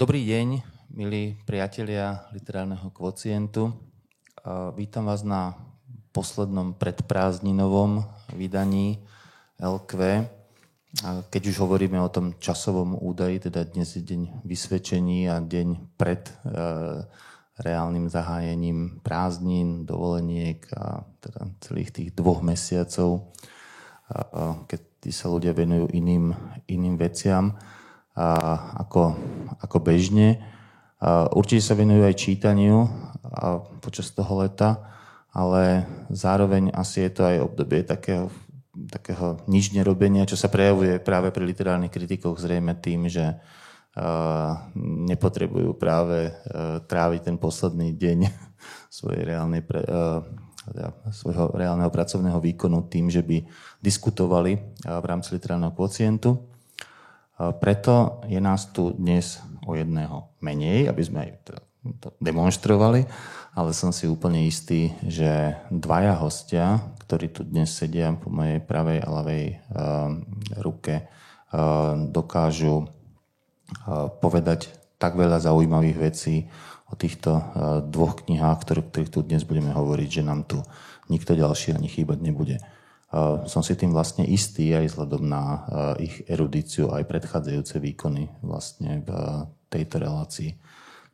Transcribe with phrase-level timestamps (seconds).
[0.00, 0.48] Dobrý deň,
[0.96, 3.89] milí priatelia literárneho kvocientu.
[4.72, 5.52] Vítam vás na
[6.16, 8.96] poslednom predprázdninovom vydaní
[9.60, 10.24] LQ.
[11.28, 16.24] Keď už hovoríme o tom časovom údaji, teda dnes je deň vysvedčení a deň pred
[16.24, 16.32] e,
[17.60, 23.28] reálnym zahájením prázdnin, dovoleniek a teda celých tých dvoch mesiacov,
[24.64, 24.80] keď
[25.12, 26.32] sa ľudia venujú iným,
[26.64, 27.60] iným veciam
[28.16, 29.20] ako,
[29.60, 30.40] ako bežne.
[31.36, 32.88] Určite sa venujú aj čítaniu
[33.90, 34.78] počas toho leta,
[35.34, 35.82] ale
[36.14, 38.30] zároveň asi je to aj obdobie takého,
[38.86, 43.34] takého nič nerobenia, čo sa prejavuje práve pri literárnych kritikoch zrejme tým, že
[45.10, 46.30] nepotrebujú práve
[46.86, 48.18] tráviť ten posledný deň
[49.02, 49.82] svojej reálnej pre,
[50.70, 53.42] teda svojho reálneho pracovného výkonu tým, že by
[53.82, 56.46] diskutovali v rámci literárneho kvocientu.
[57.58, 61.30] Preto je nás tu dnes o jedného menej, aby sme aj
[61.98, 63.08] to demonstrovali,
[63.54, 68.98] ale som si úplne istý, že dvaja hostia, ktorí tu dnes sedia po mojej pravej
[69.02, 69.58] a ľavej uh,
[70.62, 76.46] ruke, uh, dokážu uh, povedať tak veľa zaujímavých vecí
[76.86, 77.42] o týchto uh,
[77.82, 80.62] dvoch knihách, ktorých, ktorých tu dnes budeme hovoriť, že nám tu
[81.10, 82.62] nikto ďalší ani chýbať nebude.
[83.10, 88.30] Eh, som si tým vlastne istý aj vzhľadom na eh, ich erudíciu aj predchádzajúce výkony
[88.38, 89.10] vlastne v
[89.66, 90.54] tejto relácii.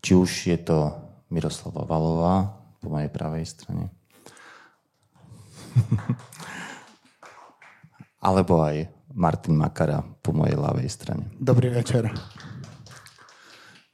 [0.04, 0.78] Či už je to
[1.26, 3.90] Miroslava Valová po mojej pravej strane,
[8.26, 11.24] alebo aj Martin Makara po mojej ľavej strane.
[11.40, 12.12] Dobrý večer.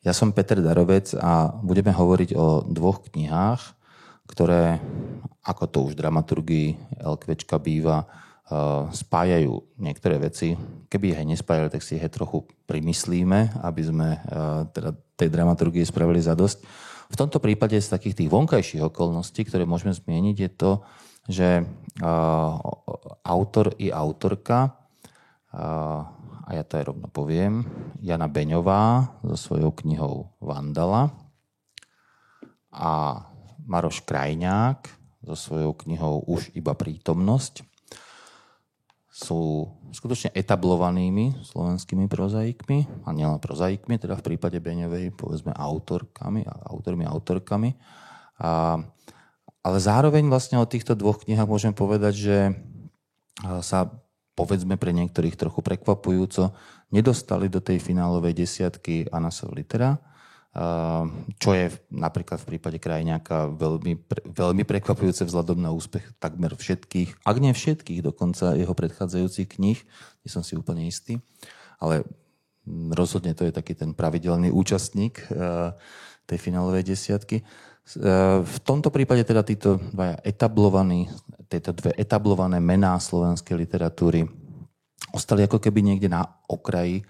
[0.03, 3.63] Ja som Peter Darovec a budeme hovoriť o dvoch knihách,
[4.27, 4.83] ktoré,
[5.47, 10.59] ako to už dramaturgii LQčka býva, uh, spájajú niektoré veci.
[10.91, 15.87] Keby ich aj nespájali, tak si ich trochu primyslíme, aby sme uh, teda tej dramaturgii
[15.87, 16.67] spravili zadosť.
[17.13, 20.73] V tomto prípade z takých tých vonkajších okolností, ktoré môžeme zmieniť, je to,
[21.29, 22.57] že uh,
[23.29, 24.83] autor i autorka,
[25.53, 27.61] a ja to aj rovno poviem,
[28.01, 31.13] Jana Beňová so svojou knihou Vandala
[32.73, 33.21] a
[33.69, 34.89] Maroš Krajňák
[35.29, 37.69] so svojou knihou Už iba prítomnosť
[39.13, 47.05] sú skutočne etablovanými slovenskými prozaikmi, a nielen prozaikmi, teda v prípade Beňovej, povedzme, autorkami, autormi,
[47.05, 47.77] autorkami.
[48.41, 48.81] A,
[49.61, 52.37] ale zároveň vlastne o týchto dvoch knihách môžem povedať, že
[53.61, 53.93] sa
[54.33, 56.57] povedzme pre niektorých trochu prekvapujúco
[56.89, 60.01] nedostali do tej finálovej desiatky Anasov litera,
[61.41, 64.05] čo je napríklad v prípade krajňáka veľmi,
[64.37, 69.81] veľmi prekvapujúce vzhľadom na úspech takmer všetkých, ak nie všetkých dokonca jeho predchádzajúcich kníh,
[70.21, 71.17] nie som si úplne istý,
[71.81, 72.05] ale
[72.93, 75.73] rozhodne to je taký ten pravidelný účastník ehm,
[76.29, 77.41] tej finálovej desiatky.
[77.41, 81.09] Ehm, v tomto prípade teda títo dvaja etablovaní,
[81.49, 84.29] tieto dve etablované mená slovenskej literatúry
[85.17, 87.05] ostali ako keby niekde na okraji,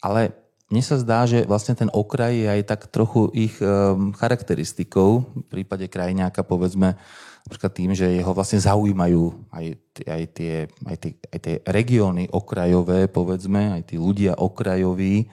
[0.00, 0.39] ale
[0.70, 5.26] mne sa zdá, že vlastne ten okraj je aj tak trochu ich um, charakteristikou.
[5.26, 6.94] V prípade krajňáka povedzme
[7.42, 9.66] napríklad tým, že jeho vlastne zaujímajú aj,
[10.06, 10.54] aj, tie,
[10.86, 15.26] aj, tie, aj tie regióny okrajové, povedzme, aj tí ľudia okrajoví.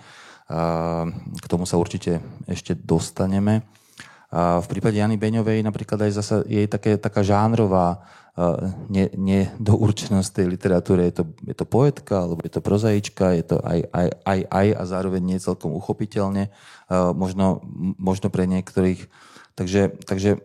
[0.49, 2.17] A k tomu sa určite
[2.49, 3.61] ešte dostaneme.
[4.27, 8.03] A v prípade Jany Beňovej napríklad aj zasa je také, taká žánrová
[8.91, 11.09] ne, nedourčenosť tej literatúry.
[11.09, 14.67] Je to, je to poetka, alebo je to prozaička, je to aj, aj, aj, aj
[14.77, 16.51] a zároveň nie celkom uchopiteľne,
[17.15, 17.65] možno,
[17.97, 19.09] možno pre niektorých.
[19.57, 20.37] Takže, takže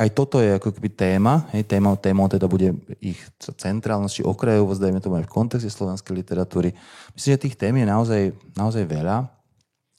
[0.00, 1.50] aj toto je ako keby téma.
[1.52, 2.72] Hej, téma, téma teda bude
[3.04, 6.72] ich centrálnosť či okrajovosť, dajme tomu aj v kontexte slovenskej literatúry.
[7.12, 8.22] Myslím, že tých tém je naozaj,
[8.56, 9.28] naozaj veľa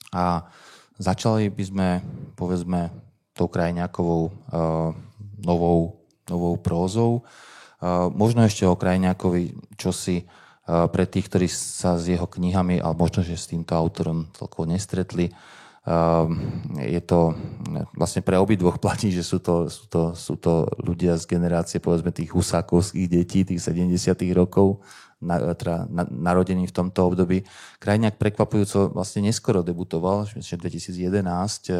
[0.10, 0.50] a
[0.98, 1.88] začali by sme,
[2.34, 4.92] povedzme, tou krajňakovou uh,
[5.42, 6.02] novou
[6.32, 7.28] novou prózou.
[8.16, 10.24] Možno ešte o Krajňákovi, čo si
[10.64, 15.34] pre tých, ktorí sa s jeho knihami, ale možno, že s týmto autorom celkovo nestretli,
[16.78, 17.34] je to
[17.98, 22.14] vlastne pre obidvoch platí, že sú to, sú, to, sú to ľudia z generácie povedzme
[22.14, 24.86] tých husákovských detí, tých 70 rokov,
[25.22, 27.46] na, teda na, narodený v tomto období.
[27.78, 31.72] Krajňák prekvapujúco vlastne neskoro debutoval, v 2011,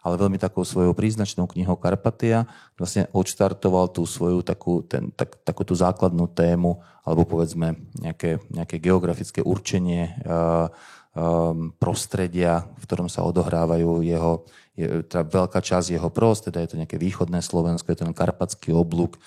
[0.00, 2.48] ale veľmi takou svojou príznačnou knihou Karpatia.
[2.80, 8.80] Vlastne odštartoval tú svoju takú, ten, tak, takú tú základnú tému, alebo povedzme nejaké, nejaké
[8.80, 10.72] geografické určenie uh,
[11.14, 14.46] um, prostredia, v ktorom sa odohrávajú jeho,
[14.78, 18.16] je, teda veľká časť jeho prost, teda je to nejaké východné Slovensko, je to ten
[18.16, 19.18] karpatský oblúk,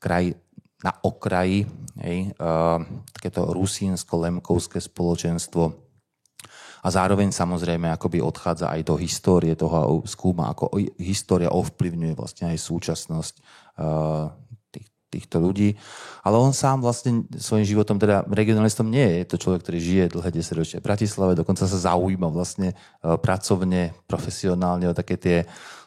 [0.00, 0.36] kraj
[0.80, 1.68] na okraji,
[2.00, 2.80] hej, uh,
[3.12, 5.76] takéto rusínsko-lemkovské spoločenstvo.
[6.80, 12.48] A zároveň samozrejme akoby odchádza aj do histórie toho a skúma, ako história ovplyvňuje vlastne
[12.48, 13.34] aj súčasnosť
[13.76, 14.32] uh,
[15.10, 15.74] týchto ľudí.
[16.22, 19.16] Ale on sám vlastne svojim životom, teda regionalistom nie je.
[19.18, 22.74] Je to človek, ktorý žije dlhé desaťročia v Bratislave, dokonca sa zaujíma vlastne e,
[23.18, 25.79] pracovne, profesionálne o také tie uh,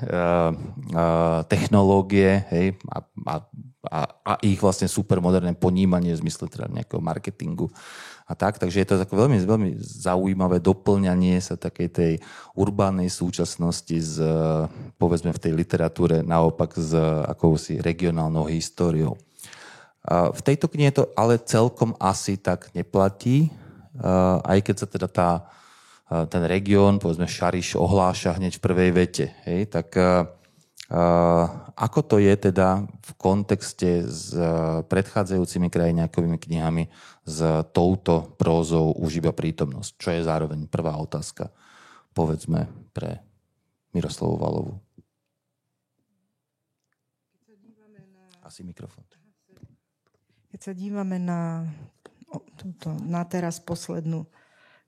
[0.00, 3.34] uh, technológie hej, a, a,
[3.84, 7.68] a, a ich vlastne supermoderné ponímanie v zmysle teda nejakého marketingu
[8.26, 8.58] a tak.
[8.58, 12.12] Takže je to také veľmi, veľmi zaujímavé doplňanie sa takej tej
[12.56, 14.24] urbánnej súčasnosti z,
[14.96, 16.96] povedzme v tej literatúre naopak s
[17.28, 19.14] akousi regionálnou históriou.
[20.08, 23.50] V tejto knihe to ale celkom asi tak neplatí,
[24.42, 25.30] aj keď sa teda tá,
[26.06, 29.26] ten región, povedzme Šariš, ohláša hneď v prvej vete.
[29.42, 29.98] Hej, tak
[31.76, 34.30] ako to je teda v kontexte s
[34.86, 36.86] predchádzajúcimi krajiniakovými knihami
[37.26, 37.38] s
[37.74, 39.90] touto prózou už iba prítomnosť?
[39.98, 41.50] Čo je zároveň prvá otázka,
[42.14, 43.18] povedzme, pre
[43.90, 44.72] Miroslavu Valovu.
[48.46, 49.02] Asi mikrofón.
[50.54, 51.66] Keď sa dívame na,
[52.54, 54.22] túto, na teraz poslednú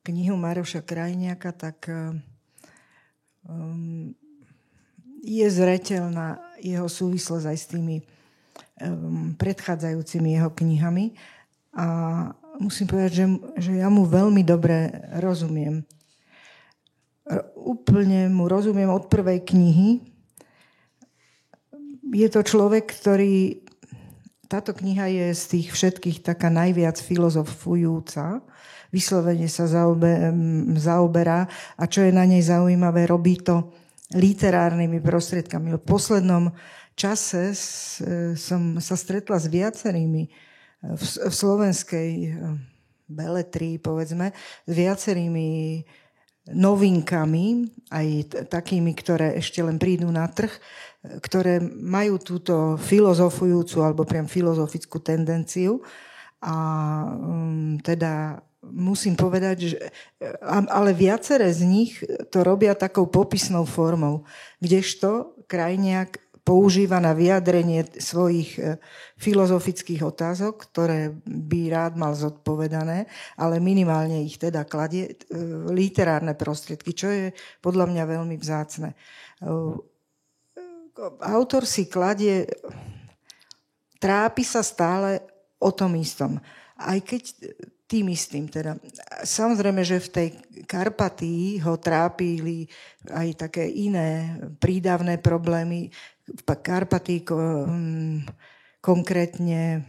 [0.09, 1.87] knihu Maroša Krajniaka, tak
[3.45, 4.17] um,
[5.21, 7.97] je zretelná jeho súvislosť aj s tými
[8.81, 11.13] um, predchádzajúcimi jeho knihami.
[11.77, 11.87] A
[12.59, 13.27] musím povedať, že,
[13.61, 14.91] že ja mu veľmi dobre
[15.21, 15.85] rozumiem.
[17.55, 20.01] Úplne mu rozumiem od prvej knihy.
[22.09, 23.63] Je to človek, ktorý...
[24.49, 28.41] Táto kniha je z tých všetkých taká najviac filozofujúca.
[28.89, 30.33] Vyslovene sa zaobe,
[30.81, 31.45] zaoberá
[31.77, 33.69] a čo je na nej zaujímavé, robí to
[34.17, 35.77] literárnymi prostriedkami.
[35.77, 36.49] V poslednom
[36.97, 37.53] čase
[38.35, 40.31] som sa stretla s viacerými e,
[40.99, 42.31] v, v slovenskej e,
[43.07, 44.35] beletrii, povedzme,
[44.67, 45.81] s viacerými
[46.49, 47.47] novinkami,
[47.93, 48.07] aj
[48.49, 50.61] takými, ktoré ešte len prídu na trh, e,
[51.21, 55.85] ktoré majú túto filozofujúcu alebo priam filozofickú tendenciu.
[56.39, 56.55] A
[57.19, 59.79] um, teda musím povedať, že,
[60.49, 64.27] ale viaceré z nich to robia takou popisnou formou,
[64.59, 66.19] kdežto krajniak
[66.49, 68.81] používa na vyjadrenie svojich e,
[69.21, 73.05] filozofických otázok, ktoré by rád mal zodpovedané,
[73.37, 75.37] ale minimálne ich teda kladie e,
[75.69, 77.27] literárne prostriedky, čo je
[77.61, 78.97] podľa mňa veľmi vzácne.
[81.21, 82.49] Autor si kladie,
[84.01, 85.21] trápi sa stále
[85.61, 86.41] o tom istom.
[86.81, 87.29] Aj keď
[87.89, 88.47] tým istým.
[88.47, 88.77] Teda.
[89.25, 90.29] Samozrejme, že v tej
[90.69, 92.69] Karpatii ho trápili
[93.09, 95.89] aj také iné prídavné problémy.
[96.29, 98.29] V Karpatii hm,
[98.85, 99.89] konkrétne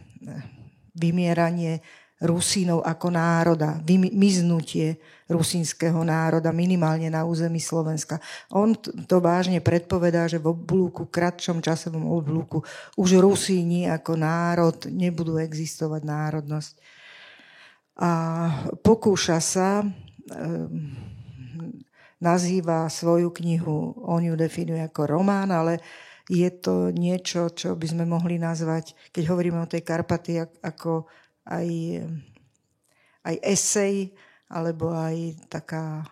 [0.96, 1.84] vymieranie
[2.20, 8.20] Rusínov ako národa, vymiznutie rusínskeho národa minimálne na území Slovenska.
[8.52, 12.60] On to vážne predpovedá, že v oblúku, kratšom časovom oblúku
[13.00, 16.99] už Rusíni ako národ nebudú existovať národnosť
[18.00, 18.10] a
[18.80, 20.96] pokúša sa, ehm,
[22.20, 25.80] nazýva svoju knihu, on ju definuje ako román, ale
[26.28, 31.08] je to niečo, čo by sme mohli nazvať, keď hovoríme o tej Karpaty, ako
[31.48, 31.68] aj,
[33.24, 34.14] aj esej,
[34.46, 36.06] alebo aj taká,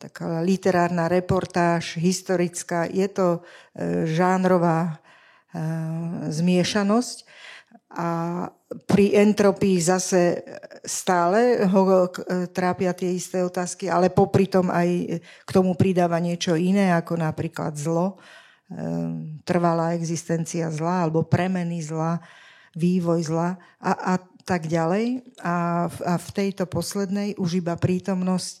[0.00, 2.90] taká literárna reportáž, historická.
[2.90, 3.40] Je to e,
[4.10, 5.60] žánrová e,
[6.34, 7.16] zmiešanosť
[7.88, 8.08] a
[8.84, 10.44] pri entropii zase
[10.84, 12.12] stále ho
[12.52, 14.88] trápia tie isté otázky, ale popri tom aj
[15.24, 18.20] k tomu pridáva niečo iné, ako napríklad zlo,
[18.68, 22.20] ehm, trvalá existencia zla alebo premeny zla,
[22.76, 24.14] vývoj zla a, a
[24.44, 25.24] tak ďalej.
[25.40, 28.52] A, a v tejto poslednej už iba prítomnosť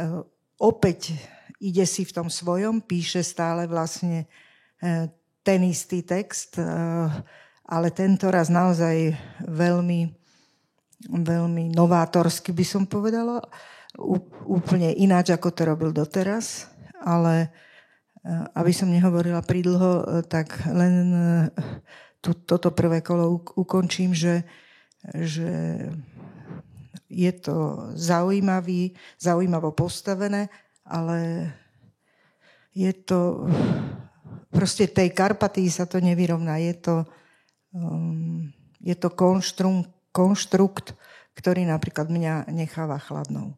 [0.00, 0.24] ehm,
[0.56, 1.12] opäť
[1.60, 4.24] ide si v tom svojom, píše stále vlastne
[4.80, 5.12] ehm,
[5.44, 6.54] ten istý text,
[7.72, 9.16] ale tento raz naozaj
[9.48, 10.12] veľmi,
[11.08, 13.40] veľmi novátorsky by som povedala.
[14.44, 16.68] úplne ináč, ako to robil doteraz,
[17.00, 17.48] ale
[18.56, 20.94] aby som nehovorila pridlho, tak len
[22.22, 24.46] tu, toto prvé kolo ukončím, že,
[25.12, 25.80] že
[27.12, 30.48] je to zaujímavý, zaujímavo postavené,
[30.86, 31.50] ale
[32.72, 33.44] je to
[34.48, 36.56] proste tej Karpatii sa to nevyrovná.
[36.62, 37.04] Je to,
[37.72, 40.94] um, je to konštrum, konštrukt,
[41.32, 43.56] ktorý napríklad mňa necháva chladnou.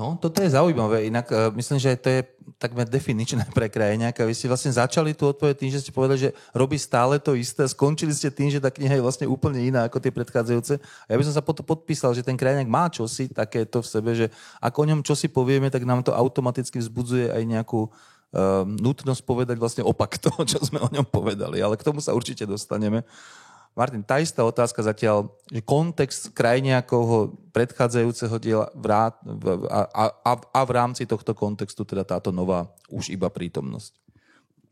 [0.00, 1.12] No, toto je zaujímavé.
[1.12, 2.20] Inak uh, myslím, že to je
[2.56, 4.24] takmer definičné pre krajňáka.
[4.24, 7.68] Vy ste vlastne začali tú odpoveď tým, že ste povedali, že robí stále to isté.
[7.68, 10.80] Skončili ste tým, že tá kniha je vlastne úplne iná ako tie predchádzajúce.
[10.80, 14.10] A ja by som sa potom podpísal, že ten krajňák má čosi takéto v sebe,
[14.16, 14.26] že
[14.64, 17.92] ako o ňom čosi povieme, tak nám to automaticky vzbudzuje aj nejakú
[18.66, 21.58] nutnosť povedať vlastne opak toho, čo sme o ňom povedali.
[21.58, 23.02] Ale k tomu sa určite dostaneme.
[23.70, 29.14] Martin, tá istá otázka zatiaľ, že kontext krajniakovho predchádzajúceho diela vrát,
[29.70, 33.94] a, a, a v rámci tohto kontextu teda táto nová už iba prítomnosť.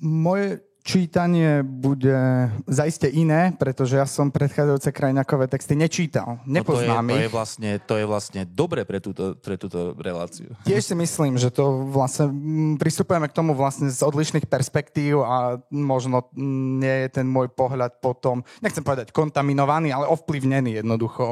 [0.03, 6.41] Moje čítanie bude zaiste iné, pretože ja som predchádzajúce krajinakové texty nečítal.
[6.49, 7.21] Nepoznám no to je, ich.
[7.21, 10.57] To je, vlastne, to je vlastne dobre pre túto, pre túto reláciu.
[10.65, 12.33] Tiež si myslím, že to vlastne
[12.81, 16.33] pristupujeme k tomu vlastne z odlišných perspektív a možno
[16.81, 21.25] nie je ten môj pohľad potom, nechcem povedať kontaminovaný, ale ovplyvnený jednoducho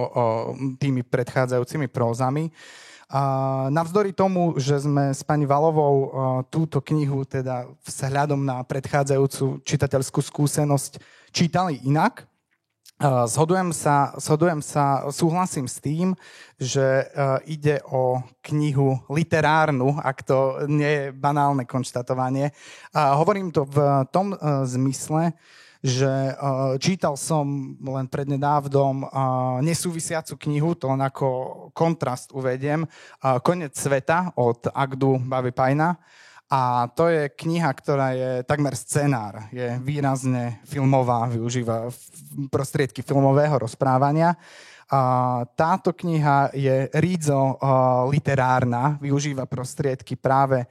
[0.77, 2.53] tými predchádzajúcimi prózami.
[3.07, 3.23] A
[3.71, 6.11] navzdory tomu, že sme s pani Valovou
[6.51, 10.99] túto knihu teda vzhľadom na predchádzajúcu čitateľskú skúsenosť
[11.31, 12.27] čítali inak,
[13.05, 16.17] Zhodujem sa, zhodujem sa, súhlasím s tým,
[16.57, 17.05] že
[17.45, 22.57] ide o knihu literárnu, ak to nie je banálne konštatovanie.
[22.97, 24.33] Hovorím to v tom
[24.65, 25.37] zmysle,
[25.85, 29.11] že uh, čítal som len prednedávnom uh,
[29.61, 31.28] nesúvisiacu knihu, to len ako
[31.76, 35.97] kontrast uvediem, uh, Konec sveta od Agdu Bavy Pajna.
[36.47, 41.90] A to je kniha, ktorá je takmer scenár, je výrazne filmová, využíva
[42.54, 44.38] prostriedky filmového rozprávania.
[45.59, 47.59] Táto kniha je rídzo
[48.07, 50.62] literárna, využíva prostriedky práve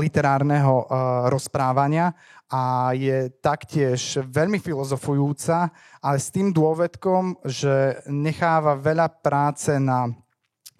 [0.00, 0.88] literárneho
[1.28, 2.08] rozprávania
[2.48, 5.68] a je taktiež veľmi filozofujúca,
[6.00, 10.08] ale s tým dôvedkom, že necháva veľa práce na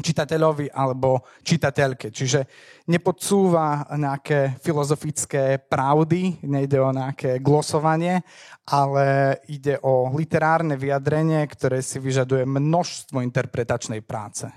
[0.01, 2.11] čitateľovi alebo čitateľke.
[2.11, 2.47] Čiže
[2.91, 8.23] nepodsúva nejaké filozofické pravdy, nejde o nejaké glosovanie,
[8.67, 14.51] ale ide o literárne vyjadrenie, ktoré si vyžaduje množstvo interpretačnej práce.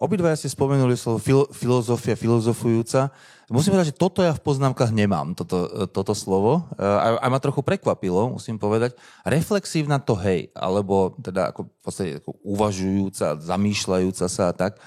[0.00, 3.12] Obidvaja ste spomenuli slovo fil- filozofia, filozofujúca.
[3.50, 6.70] Musím povedať, že toto ja v poznámkach nemám, toto, toto slovo.
[6.78, 8.94] A, a ma trochu prekvapilo, musím povedať.
[9.26, 14.78] Reflexívna to hej, alebo teda ako v podstate ako uvažujúca, zamýšľajúca sa a tak.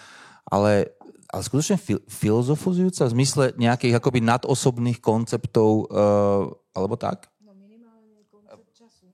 [0.47, 0.95] Ale,
[1.27, 7.27] ale skutočne fil- filozofujúca v zmysle nejakých akoby nadosobných konceptov, uh, alebo tak?
[7.43, 9.05] No minimálne koncept času.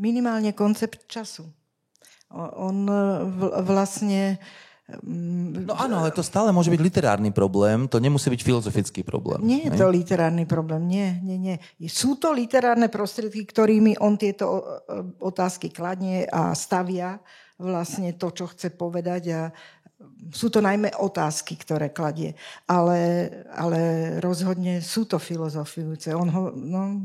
[0.00, 1.44] Minimálne koncept času.
[2.32, 3.04] On e,
[3.60, 4.40] vlastne...
[5.04, 9.42] no áno, ale to stále môže byť literárny problém, to nemusí byť filozofický problém.
[9.42, 11.56] Nie je to literárny problém, nie, nie, nie.
[11.86, 14.62] Sú to literárne prostriedky, ktorými on tieto
[15.22, 17.20] otázky kladne a stavia
[17.60, 19.40] vlastne to, čo chce povedať a
[20.32, 22.32] sú to najmä otázky, ktoré kladie,
[22.64, 23.80] ale, ale
[24.24, 26.16] rozhodne sú to filozofujúce.
[26.16, 27.04] On ho, no.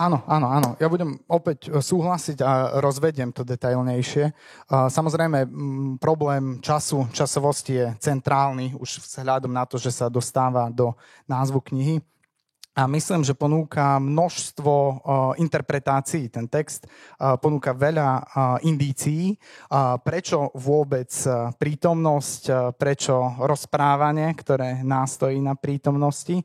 [0.00, 0.68] Áno, áno, áno.
[0.80, 4.32] Ja budem opäť e, súhlasiť a rozvediem to detailnejšie.
[4.72, 5.44] Samozrejme,
[6.00, 10.96] problém času, časovosti je centrálny už vzhľadom na to, že sa dostáva do
[11.28, 12.00] názvu knihy.
[12.80, 14.96] A myslím, že ponúka množstvo uh,
[15.36, 16.32] interpretácií.
[16.32, 18.24] Ten text uh, ponúka veľa uh,
[18.64, 26.40] indícií, uh, prečo vôbec uh, prítomnosť, uh, prečo rozprávanie, ktoré nástojí na prítomnosti.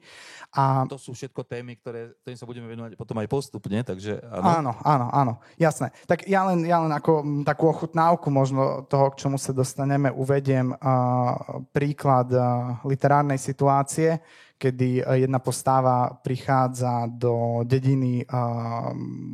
[0.52, 0.84] A...
[0.92, 4.44] To sú všetko témy, ktoré, ktorým sa budeme venovať potom aj postupne, takže áno.
[4.44, 5.96] Áno, áno, áno, jasné.
[6.04, 10.76] Tak ja len, ja len ako takú ochutnávku možno toho, k čomu sa dostaneme, uvediem
[10.76, 14.20] uh, príklad uh, literárnej situácie,
[14.58, 18.28] kedy eh, jedna postava prichádza do dediny eh,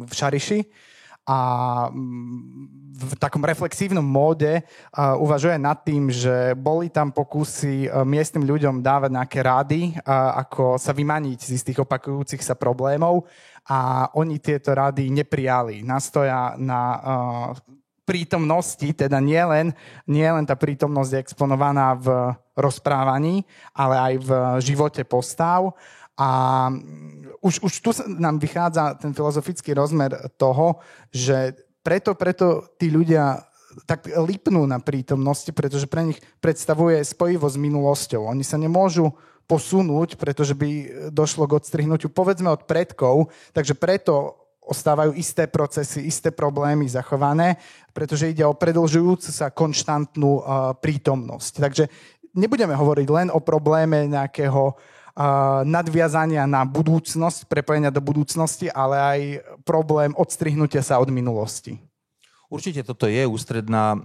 [0.06, 0.60] v Šariši
[1.22, 1.40] a
[1.94, 4.64] mm, v takom reflexívnom móde eh,
[4.98, 11.40] uvažuje nad tým, že boli tam pokusy miestnym ľuďom dávať nejaké rady, ako sa vymaniť
[11.58, 13.26] z tých opakujúcich sa problémov
[13.70, 15.86] a oni tieto rady neprijali.
[15.86, 16.82] Nastoja na
[18.12, 19.72] prítomnosti, teda nie len,
[20.04, 25.72] nie len tá prítomnosť je exponovaná v rozprávaní, ale aj v živote postav.
[26.20, 26.30] A
[27.40, 33.48] už, už tu nám vychádza ten filozofický rozmer toho, že preto, preto tí ľudia
[33.88, 38.28] tak lipnú na prítomnosti, pretože pre nich predstavuje spojivo s minulosťou.
[38.28, 39.16] Oni sa nemôžu
[39.48, 40.70] posunúť, pretože by
[41.16, 44.41] došlo k odstrihnutiu, povedzme, od predkov, takže preto
[44.72, 47.60] ostávajú isté procesy, isté problémy zachované,
[47.92, 51.54] pretože ide o predlžujúcu sa konštantnú uh, prítomnosť.
[51.60, 51.84] Takže
[52.32, 59.20] nebudeme hovoriť len o probléme nejakého uh, nadviazania na budúcnosť, prepojenia do budúcnosti, ale aj
[59.68, 61.91] problém odstrihnutia sa od minulosti.
[62.52, 64.00] Určite toto je ústredná e,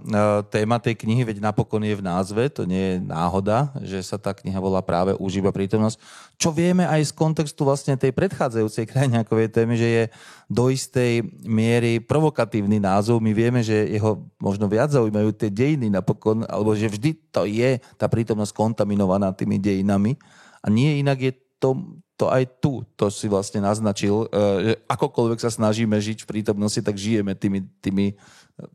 [0.54, 4.30] téma tej knihy, veď napokon je v názve, to nie je náhoda, že sa tá
[4.30, 5.98] kniha volá práve Užíva prítomnosť.
[6.38, 10.04] Čo vieme aj z kontextu vlastne tej predchádzajúcej krajňákovej témy, že je
[10.46, 13.18] do istej miery provokatívny názov.
[13.18, 17.82] My vieme, že jeho možno viac zaujímajú tie dejiny napokon, alebo že vždy to je
[17.98, 20.14] tá prítomnosť kontaminovaná tými dejinami.
[20.62, 25.38] A nie inak je to, to aj tu, to si vlastne naznačil, e, že akokoľvek
[25.40, 28.16] sa snažíme žiť v prítomnosti, tak žijeme tými, tými,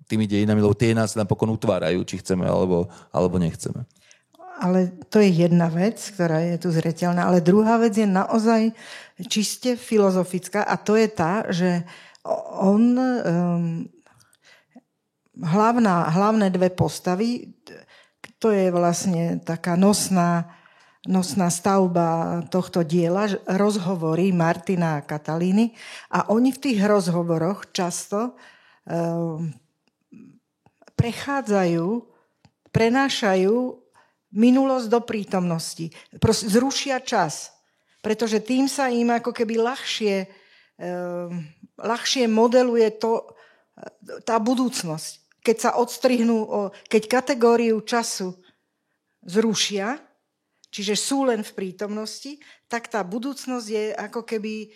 [0.05, 3.81] tými dejinami, lebo tie nás napokon utvárajú, či chceme alebo, alebo nechceme.
[4.61, 7.25] Ale to je jedna vec, ktorá je tu zreteľná.
[7.25, 8.77] Ale druhá vec je naozaj
[9.25, 11.81] čiste filozofická a to je tá, že
[12.61, 13.89] on um,
[15.41, 17.57] hlavná, hlavné dve postavy,
[18.37, 20.60] to je vlastne taká nosná
[21.09, 25.73] nosná stavba tohto diela, rozhovory Martina a Katalíny
[26.13, 28.37] a oni v tých rozhovoroch často
[28.85, 29.49] um,
[30.93, 32.05] prechádzajú,
[32.69, 33.57] prenášajú
[34.31, 35.89] minulosť do prítomnosti.
[36.21, 37.49] Proste zrušia čas,
[38.05, 40.29] pretože tým sa im ako keby ľahšie,
[40.77, 41.41] um,
[41.81, 43.25] ľahšie modeluje to,
[44.21, 45.41] tá budúcnosť.
[45.41, 48.37] Keď sa odstrihnú, keď kategóriu času
[49.25, 49.97] zrušia,
[50.71, 54.71] čiže sú len v prítomnosti, tak tá budúcnosť je ako keby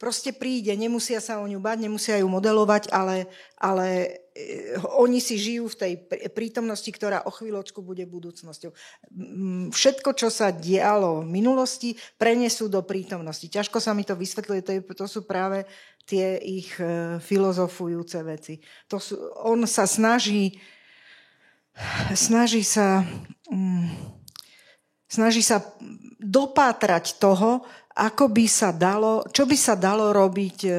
[0.00, 3.28] proste príde, nemusia sa o ňu bať, nemusia ju modelovať, ale,
[3.60, 5.92] ale eh, oni si žijú v tej
[6.32, 8.72] prítomnosti, ktorá o chvíľočku bude budúcnosťou.
[9.68, 13.44] Všetko, čo sa dialo v minulosti, prenesú do prítomnosti.
[13.44, 15.68] Ťažko sa mi to vysvetľuje, to, je, to sú práve
[16.08, 18.56] tie ich eh, filozofujúce veci.
[18.88, 20.56] To sú, on sa snaží,
[22.16, 23.04] snaží sa...
[23.52, 24.16] Um,
[25.10, 25.58] Snaží sa
[26.22, 27.66] dopátrať toho,
[27.98, 30.72] ako by sa dalo, čo by sa dalo robiť e,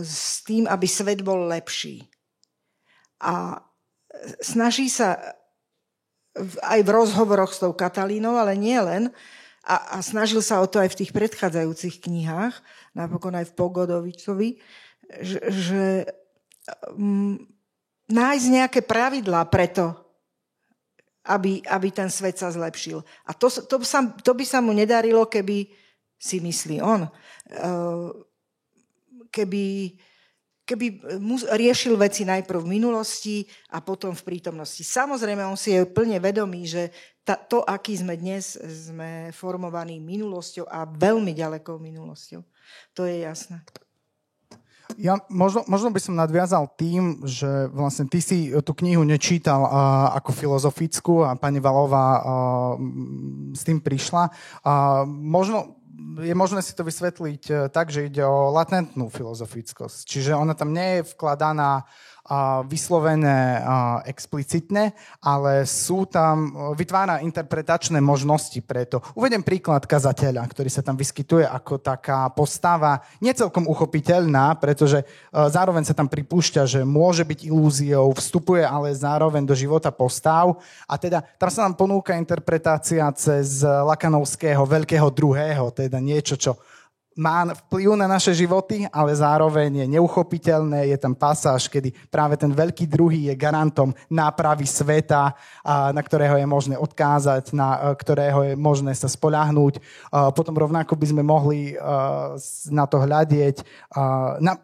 [0.00, 2.08] s tým, aby svet bol lepší.
[3.20, 3.60] A
[4.40, 5.20] snaží sa
[6.64, 9.12] aj v rozhovoroch s tou Katalínou, ale nie len,
[9.62, 12.54] a, a snažil sa o to aj v tých predchádzajúcich knihách,
[12.98, 14.50] napokon aj v Pogodovičovi,
[15.22, 15.82] že, že
[16.98, 17.38] um,
[18.10, 20.01] nájsť nejaké pravidlá preto,
[21.22, 22.98] aby, aby ten svet sa zlepšil.
[23.26, 25.70] A to, to, sa, to by sa mu nedarilo, keby
[26.18, 27.06] si myslí on.
[27.50, 28.08] Eh,
[29.30, 29.94] keby,
[30.66, 30.86] keby
[31.18, 33.36] mu riešil veci najprv v minulosti
[33.74, 34.82] a potom v prítomnosti.
[34.82, 40.66] Samozrejme, on si je plne vedomý, že ta, to, aký sme dnes, sme formovaní minulosťou
[40.66, 42.42] a veľmi ďalekou minulosťou.
[42.98, 43.62] To je jasné.
[44.98, 49.70] Ja možno, možno by som nadviazal tým, že vlastne ty si tú knihu nečítal uh,
[50.18, 52.22] ako filozofickú a pani Valová uh,
[53.52, 54.28] s tým prišla.
[54.64, 55.78] Uh, možno
[56.18, 60.04] je možné si to vysvetliť uh, tak, že ide o latentnú filozofickosť.
[60.04, 61.86] Čiže ona tam nie je vkladaná
[62.70, 63.60] vyslovené
[64.06, 69.02] explicitne, ale sú tam, vytvára interpretačné možnosti preto.
[69.18, 75.02] Uvedem príklad kazateľa, ktorý sa tam vyskytuje ako taká postava necelkom uchopiteľná, pretože
[75.34, 80.94] zároveň sa tam pripúšťa, že môže byť ilúziou, vstupuje ale zároveň do života postav a
[80.94, 86.54] teda tam sa nám ponúka interpretácia cez Lakanovského veľkého druhého, teda niečo, čo
[87.16, 90.88] má vplyv na naše životy, ale zároveň je neuchopiteľné.
[90.88, 95.36] Je tam pasáž, kedy práve ten veľký druhý je garantom nápravy sveta,
[95.92, 99.78] na ktorého je možné odkázať, na ktorého je možné sa spoľahnúť.
[100.32, 101.76] Potom rovnako by sme mohli
[102.72, 103.60] na to hľadieť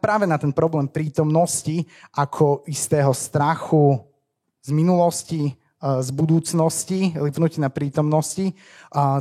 [0.01, 1.85] práve na ten problém prítomnosti
[2.17, 4.01] ako istého strachu
[4.65, 8.51] z minulosti, z budúcnosti, lipnúť na prítomnosti,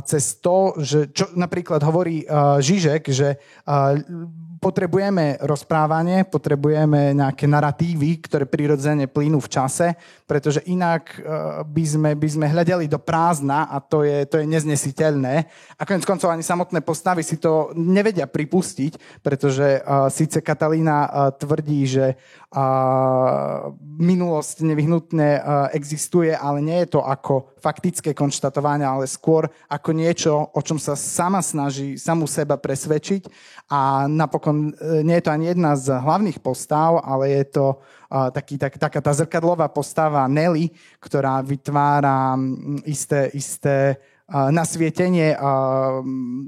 [0.08, 2.24] cez to, že čo napríklad hovorí
[2.60, 3.36] Žižek, že
[4.58, 9.94] potrebujeme rozprávanie, potrebujeme nejaké narratívy, ktoré prirodzene plynú v čase,
[10.26, 11.14] pretože inak
[11.62, 15.34] by sme, by sme hľadali do prázdna a to je, to je neznesiteľné.
[15.78, 21.10] A konec koncov ani samotné postavy si to nevedia pripustiť, pretože uh, síce Katalína uh,
[21.30, 29.10] tvrdí, že uh, minulosť nevyhnutne uh, existuje, ale nie je to ako faktické konštatovanie, ale
[29.10, 33.26] skôr ako niečo, o čom sa sama snaží samú seba presvedčiť.
[33.68, 37.66] A napokon e, nie je to ani jedna z hlavných postav, ale je to
[38.08, 42.40] taký, tak, taká tá zrkadlová postava Nelly, ktorá vytvára
[42.88, 45.32] isté, isté nasvietenie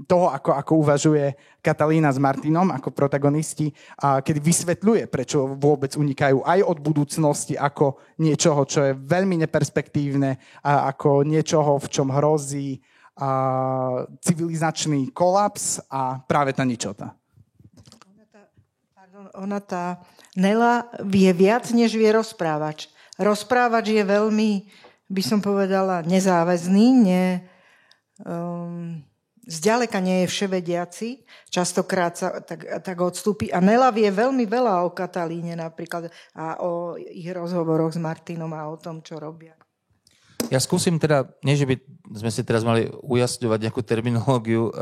[0.05, 1.33] toho, ako, ako uvažuje
[1.64, 8.69] Katalína s Martinom ako protagonisti, keď vysvetľuje, prečo vôbec unikajú aj od budúcnosti ako niečoho,
[8.69, 12.85] čo je veľmi neperspektívne, ako niečoho, v čom hrozí
[14.21, 17.16] civilizačný kolaps a práve tá ničota.
[18.09, 18.43] Ona tá,
[18.93, 19.85] pardon, ona tá
[20.38, 22.87] Nela vie viac, než vie rozprávač.
[23.19, 24.71] Rozprávač je veľmi,
[25.11, 27.50] by som povedala, nezáväzný, ne,
[28.25, 29.01] um,
[29.47, 31.09] zďaleka nie je vševediaci,
[31.51, 33.51] častokrát sa tak, tak odstúpi.
[33.51, 38.69] A Nela vie veľmi veľa o Katalíne napríklad a o ich rozhovoroch s Martinom a
[38.69, 39.57] o tom, čo robia.
[40.49, 41.77] Ja skúsim teda, nie že by
[42.17, 44.73] sme si teraz mali ujasňovať nejakú terminológiu,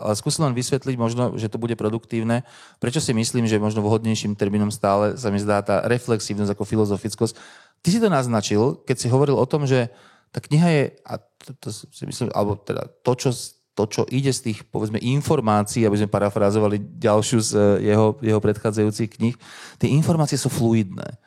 [0.00, 2.48] ale skúsim len vysvetliť možno, že to bude produktívne.
[2.80, 7.36] Prečo si myslím, že možno vhodnejším termínom stále sa mi zdá tá reflexívnosť ako filozofickosť.
[7.84, 9.92] Ty si to naznačil, keď si hovoril o tom, že
[10.32, 13.30] tá kniha je, a to, to si myslím, alebo teda to, čo,
[13.76, 18.40] to, čo ide z tých, povedzme, informácií, aby sme parafrázovali ďalšiu z eh, jeho, jeho
[18.40, 19.36] predchádzajúcich kníh,
[19.76, 21.20] tie informácie sú fluidné.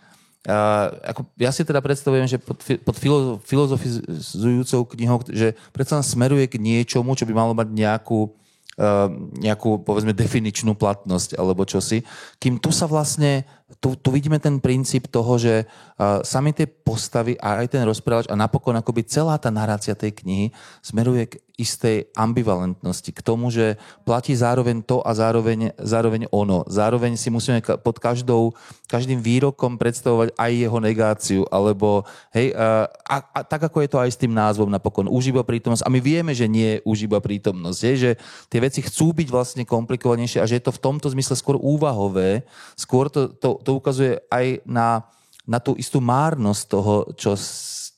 [0.45, 2.95] A, ako, ja si teda predstavujem, že pod, pod
[3.41, 8.29] filozofizujúcou knihou, že predsa smeruje k niečomu, čo by malo mať nejakú,
[8.77, 9.09] uh,
[9.41, 12.05] nejakú, povedzme, definičnú platnosť alebo čosi.
[12.37, 13.41] Kým tu sa vlastne
[13.79, 18.27] tu, tu vidíme ten princíp toho, že uh, sami tie postavy a aj ten rozprávač
[18.27, 20.45] a napokon akoby celá tá narácia tej knihy
[20.81, 26.67] smeruje k istej ambivalentnosti, k tomu, že platí zároveň to a zároveň, zároveň ono.
[26.67, 28.51] Zároveň si musíme pod každou,
[28.91, 32.03] každým výrokom predstavovať aj jeho negáciu, alebo
[32.35, 35.47] hej, uh, a, a tak ako je to aj s tým názvom napokon, už iba
[35.47, 35.87] prítomnosť.
[35.87, 38.11] A my vieme, že nie je už iba prítomnosť, hej, že
[38.51, 42.43] tie veci chcú byť vlastne komplikovanejšie a že je to v tomto zmysle skôr úvahové,
[42.75, 45.01] skôr to, to to, ukazuje aj na,
[45.49, 47.33] na tú istú márnosť toho, čo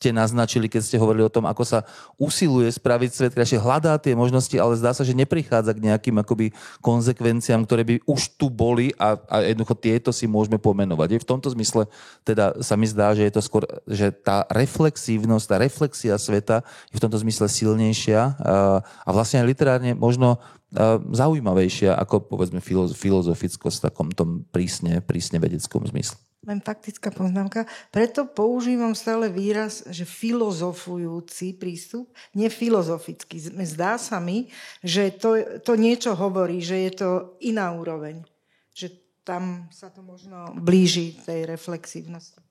[0.07, 1.83] ste naznačili, keď ste hovorili o tom, ako sa
[2.15, 6.55] usiluje spraviť svet krajšie, hľadá tie možnosti, ale zdá sa, že neprichádza k nejakým akoby
[6.79, 11.19] konsekvenciám, ktoré by už tu boli a, a jednoducho tieto si môžeme pomenovať.
[11.19, 11.91] Je v tomto zmysle
[12.23, 16.95] teda sa mi zdá, že je to skôr, že tá reflexívnosť, tá reflexia sveta je
[16.95, 18.31] v tomto zmysle silnejšia a,
[18.79, 20.39] a vlastne aj literárne možno
[21.11, 22.59] zaujímavejšia ako povedzme
[22.95, 26.19] filozofickosť v takom tom prísne, prísne vedeckom zmysle.
[26.47, 27.67] Len faktická poznámka.
[27.91, 33.35] Preto používam stále výraz, že filozofujúci prístup, nie filozofický.
[33.67, 34.47] Zdá sa mi,
[34.79, 37.09] že to, to niečo hovorí, že je to
[37.43, 38.23] iná úroveň.
[38.71, 38.87] Že
[39.27, 42.46] tam sa to možno blíži tej reflexívnosti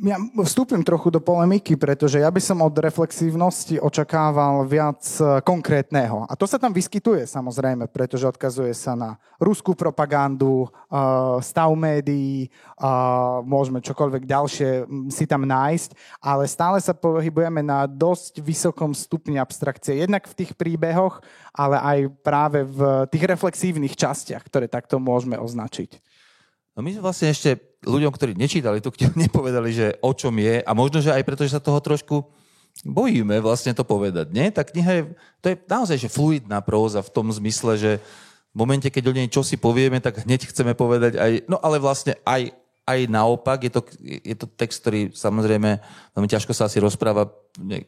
[0.00, 0.16] ja
[0.48, 6.24] vstúpim trochu do polemiky, pretože ja by som od reflexívnosti očakával viac e, konkrétneho.
[6.26, 10.68] A to sa tam vyskytuje samozrejme, pretože odkazuje sa na ruskú propagandu, e,
[11.44, 12.48] stav médií,
[13.46, 14.70] môžeme čokoľvek ďalšie
[15.06, 20.02] si tam nájsť, ale stále sa pohybujeme na dosť vysokom stupni abstrakcie.
[20.02, 21.22] Jednak v tých príbehoch,
[21.54, 26.11] ale aj práve v tých reflexívnych častiach, ktoré takto môžeme označiť.
[26.72, 30.64] No my sme vlastne ešte ľuďom, ktorí nečítali tú knihu, nepovedali, že o čom je
[30.64, 32.24] a možno, že aj preto, že sa toho trošku
[32.88, 34.32] bojíme vlastne to povedať.
[34.32, 34.48] Nie?
[34.48, 35.02] Tá kniha je,
[35.44, 37.92] to je naozaj že fluidná próza v tom zmysle, že
[38.52, 41.76] v momente, keď o nej čo si povieme, tak hneď chceme povedať aj, no ale
[41.80, 42.52] vlastne aj,
[42.88, 45.80] aj naopak, je to, je to text, ktorý samozrejme
[46.16, 47.28] veľmi ťažko sa asi rozpráva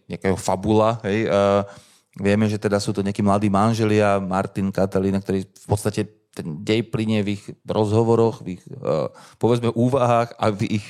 [0.08, 1.68] nejakého fabula, hej, a
[2.16, 6.90] vieme, že teda sú to nejakí mladí manželia, Martin, Katalína, ktorí v podstate ten dej
[6.90, 10.86] plinie v ich rozhovoroch, v ich, uh, povedzme, úvahách a v ich,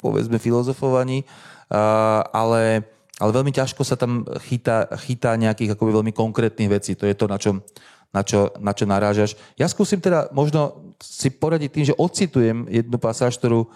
[0.00, 2.88] povedzme, filozofovaní, uh, ale,
[3.20, 6.96] ale veľmi ťažko sa tam chytá, chytá nejakých akoby veľmi konkrétnych vecí.
[6.96, 7.60] To je to, na čo,
[8.08, 9.36] na čo, na čo narážaš.
[9.60, 13.68] Ja skúsim teda možno si poradiť tým, že ocitujem jednu pasáž, ktorú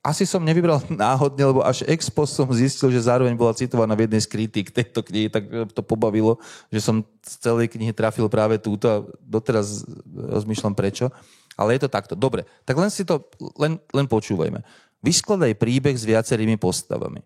[0.00, 4.08] asi som nevybral náhodne, lebo až ex post som zistil, že zároveň bola citovaná v
[4.08, 5.44] jednej z kritik tejto knihy, tak
[5.76, 6.40] to pobavilo,
[6.72, 11.12] že som z celej knihy trafil práve túto a doteraz rozmýšľam prečo.
[11.60, 12.16] Ale je to takto.
[12.16, 13.20] Dobre, tak len si to,
[13.60, 14.64] len, len počúvajme.
[15.04, 17.20] Vyskladaj príbeh s viacerými postavami.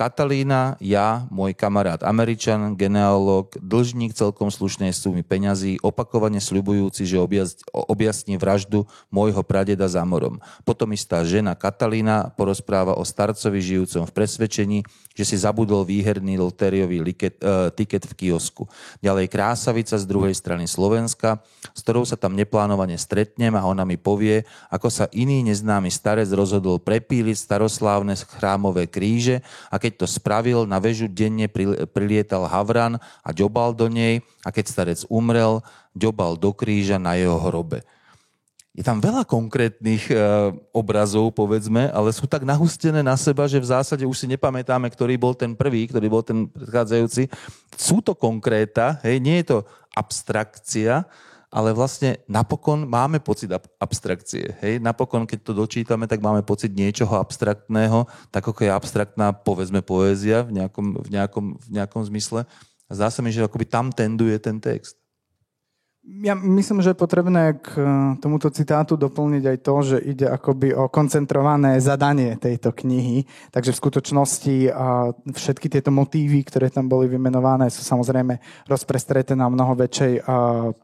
[0.00, 7.20] Katalína, ja, môj kamarát Američan, genealóg, dlžník celkom slušnej sumy peňazí, opakovane sľubujúci, že
[7.68, 10.40] objasní vraždu môjho pradeda za morom.
[10.64, 14.78] Potom istá žena Katalína porozpráva o starcovi žijúcom v presvedčení,
[15.12, 18.64] že si zabudol výherný lotériový liket, uh, tiket v kiosku.
[19.04, 21.44] Ďalej krásavica z druhej strany Slovenska,
[21.76, 26.32] s ktorou sa tam neplánovane stretnem a ona mi povie, ako sa iný neznámy starec
[26.32, 31.50] rozhodol prepíliť staroslávne chrámové kríže a keď keď to spravil, na väžu denne
[31.90, 37.34] prilietal Havran a ďobal do nej a keď starec umrel, ďobal do kríža na jeho
[37.42, 37.82] hrobe.
[38.70, 40.14] Je tam veľa konkrétnych e,
[40.70, 45.18] obrazov, povedzme, ale sú tak nahustené na seba, že v zásade už si nepamätáme, ktorý
[45.18, 47.26] bol ten prvý, ktorý bol ten predchádzajúci.
[47.74, 49.58] Sú to konkréta, hej, nie je to
[49.90, 51.02] abstrakcia,
[51.50, 54.54] ale vlastne napokon máme pocit ab- abstrakcie.
[54.62, 54.78] Hej?
[54.78, 60.46] Napokon, keď to dočítame, tak máme pocit niečoho abstraktného, tak ako je abstraktná, povedzme, poézia
[60.46, 62.46] v nejakom, v nejakom, v nejakom zmysle.
[62.86, 64.99] Zdá sa mi, že akoby tam tenduje ten text.
[66.00, 67.84] Ja myslím, že je potrebné k e,
[68.24, 73.28] tomuto citátu doplniť aj to, že ide akoby o koncentrované zadanie tejto knihy.
[73.52, 74.56] Takže v skutočnosti
[75.28, 80.24] všetky tieto motívy, ktoré tam boli vymenované, sú samozrejme rozprestreté na mnoho väčšej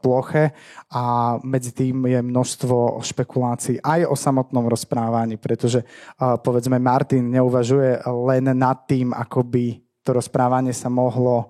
[0.05, 0.53] ploche
[0.93, 5.81] a medzi tým je množstvo špekulácií aj o samotnom rozprávaní, pretože
[6.17, 9.65] povedzme Martin neuvažuje len nad tým, ako by
[10.05, 11.49] to rozprávanie sa mohlo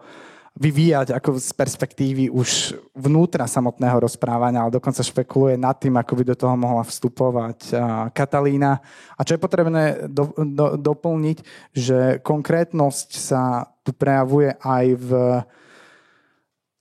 [0.57, 6.23] vyvíjať ako z perspektívy už vnútra samotného rozprávania, ale dokonca špekuluje nad tým, ako by
[6.33, 7.77] do toho mohla vstupovať
[8.11, 8.81] Katalína.
[9.13, 11.37] A čo je potrebné do, do, doplniť,
[11.77, 15.09] že konkrétnosť sa tu prejavuje aj v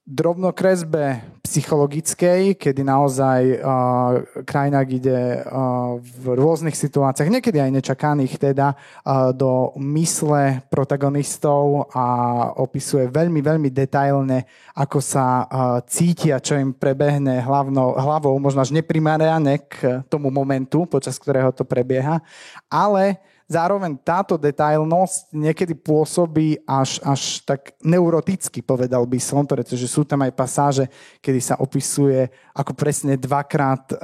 [0.06, 8.78] drobnokresbe psychologickej, kedy naozaj uh, krajina ide uh, v rôznych situáciách, niekedy aj nečakaných teda,
[8.78, 12.06] uh, do mysle protagonistov a
[12.54, 14.46] opisuje veľmi, veľmi detailne,
[14.78, 15.46] ako sa uh,
[15.90, 21.66] cítia, čo im prebehne hlavnou, hlavou, možno až neprimárane k tomu momentu, počas ktorého to
[21.66, 22.22] prebieha,
[22.70, 30.02] ale Zároveň táto detailnosť niekedy pôsobí až, až tak neuroticky, povedal by som, pretože sú
[30.02, 30.84] tam aj pasáže,
[31.22, 33.98] kedy sa opisuje, ako presne dvakrát uh,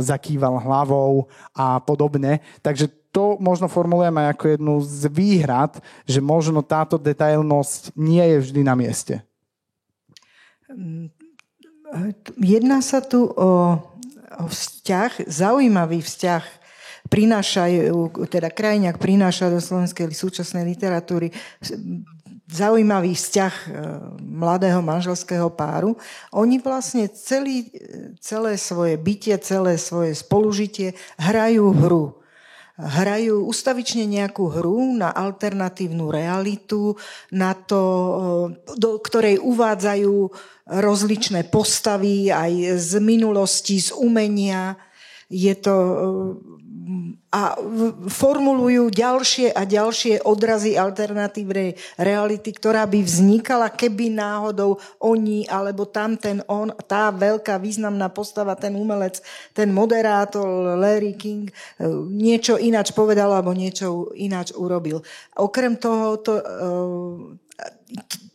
[0.00, 2.40] zakýval hlavou a podobne.
[2.64, 5.72] Takže to možno formulujem aj ako jednu z výhrad,
[6.08, 9.20] že možno táto detailnosť nie je vždy na mieste.
[12.40, 16.57] Jedná sa tu o, o vzťah, zaujímavý vzťah
[17.08, 21.32] prinášajú, teda krajňák prináša do slovenskej súčasnej literatúry
[22.48, 23.68] zaujímavý vzťah e,
[24.24, 26.00] mladého manželského páru.
[26.32, 27.68] Oni vlastne celý,
[28.24, 32.16] celé svoje bytie, celé svoje spolužitie hrajú hru.
[32.78, 36.96] Hrajú ustavične nejakú hru na alternatívnu realitu,
[37.28, 38.16] na to, e,
[38.80, 40.16] do ktorej uvádzajú
[40.68, 44.76] rozličné postavy aj z minulosti, z umenia.
[45.28, 45.74] Je to
[47.28, 47.54] a
[48.08, 56.16] formulujú ďalšie a ďalšie odrazy alternatívnej reality, ktorá by vznikala, keby náhodou oni alebo tam
[56.16, 59.20] ten on, tá veľká významná postava, ten umelec,
[59.52, 61.54] ten moderátor Larry King e,
[62.08, 65.04] niečo ináč povedal alebo niečo ináč urobil.
[65.36, 66.44] Okrem toho, to, e,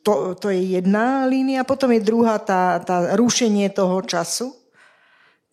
[0.06, 4.54] to, to je jedna línia, potom je druhá tá, tá rušenie toho času,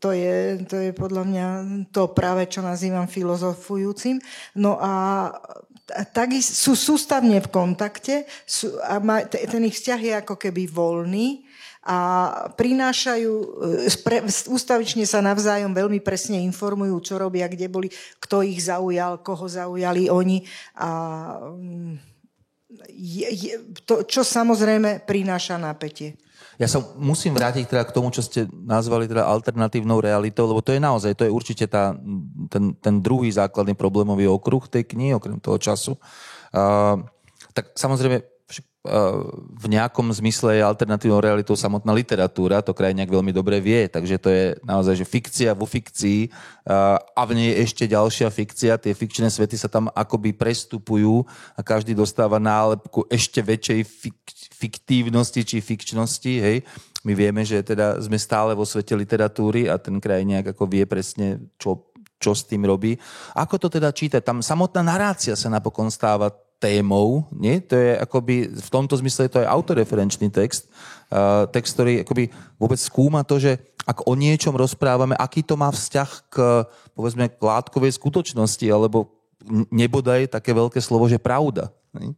[0.00, 1.46] to je, to je podľa mňa
[1.92, 4.16] to práve, čo nazývam filozofujúcim.
[4.56, 5.28] No a
[6.16, 11.44] tak sú sústavne v kontakte sú, a má, ten ich vzťah je ako keby voľný
[11.80, 11.98] a
[12.60, 13.32] prinášajú,
[13.88, 14.20] spre,
[14.52, 17.88] ústavične sa navzájom veľmi presne informujú, čo robia, kde boli,
[18.20, 20.44] kto ich zaujal, koho zaujali oni
[20.76, 20.88] a
[21.56, 22.10] mm,
[22.86, 26.14] je, je, to, čo samozrejme prináša napätie.
[26.60, 30.76] Ja sa musím vrátiť teda k tomu, čo ste nazvali teda alternatívnou realitou, lebo to
[30.76, 31.96] je naozaj, to je určite tá,
[32.52, 35.96] ten, ten druhý základný problémový okruh tej knihy, okrem toho času.
[36.52, 37.00] Uh,
[37.56, 38.20] tak samozrejme,
[39.60, 44.16] v nejakom zmysle je alternatívnou realitou samotná literatúra, to kraj nejak veľmi dobre vie, takže
[44.16, 46.32] to je naozaj, že fikcia vo fikcii
[47.12, 51.60] a v nej je ešte ďalšia fikcia, tie fikčné svety sa tam akoby prestupujú a
[51.60, 56.60] každý dostáva nálepku ešte väčšej fik- fiktívnosti či fikčnosti, hej.
[57.00, 60.84] My vieme, že teda sme stále vo svete literatúry a ten kraj nejak ako vie
[60.84, 61.88] presne, čo,
[62.20, 63.00] čo s tým robí.
[63.32, 64.20] Ako to teda čítať?
[64.20, 66.28] Tam samotná narácia sa napokon stáva
[66.60, 67.56] témou, nie?
[67.64, 70.68] To je akoby, v tomto zmysle to je autoreferenčný text,
[71.08, 72.28] uh, text, ktorý akoby
[72.60, 73.56] vôbec skúma to, že
[73.88, 76.36] ak o niečom rozprávame, aký to má vzťah k,
[76.92, 79.08] povedzme, k látkovej skutočnosti, alebo
[79.72, 81.72] nebodaj také veľké slovo, že pravda.
[81.96, 82.12] Nie?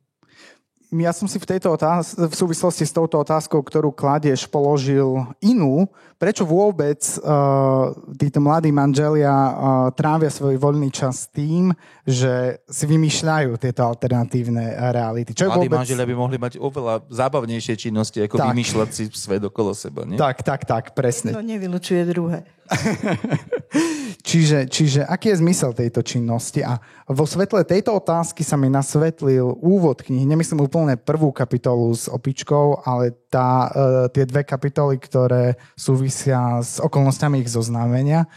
[0.93, 5.89] Ja som si v tejto otáz- v súvislosti s touto otázkou, ktorú kladieš, položil inú
[6.23, 9.53] prečo vôbec uh, títo mladí manželia uh,
[9.91, 11.75] trávia svoj voľný čas tým,
[12.07, 15.35] že si vymýšľajú tieto alternatívne reality.
[15.35, 15.83] Čo mladí vôbec...
[15.83, 18.55] manželia by mohli mať oveľa zábavnejšie činnosti, ako tak.
[18.55, 20.07] vymýšľať si svet okolo seba.
[20.07, 20.15] Nie?
[20.15, 21.35] Tak, tak, tak, presne.
[21.35, 22.47] No nevylučuje druhé.
[24.29, 26.63] čiže, čiže aký je zmysel tejto činnosti?
[26.63, 26.79] A
[27.11, 30.25] vo svetle tejto otázky sa mi nasvetlil úvod knihy.
[30.25, 36.77] Nemyslím úplne prvú kapitolu s opičkou, ale tá, e, tie dve kapitoly, ktoré súvisia s
[36.83, 38.29] okolnostiami ich zoznámenia,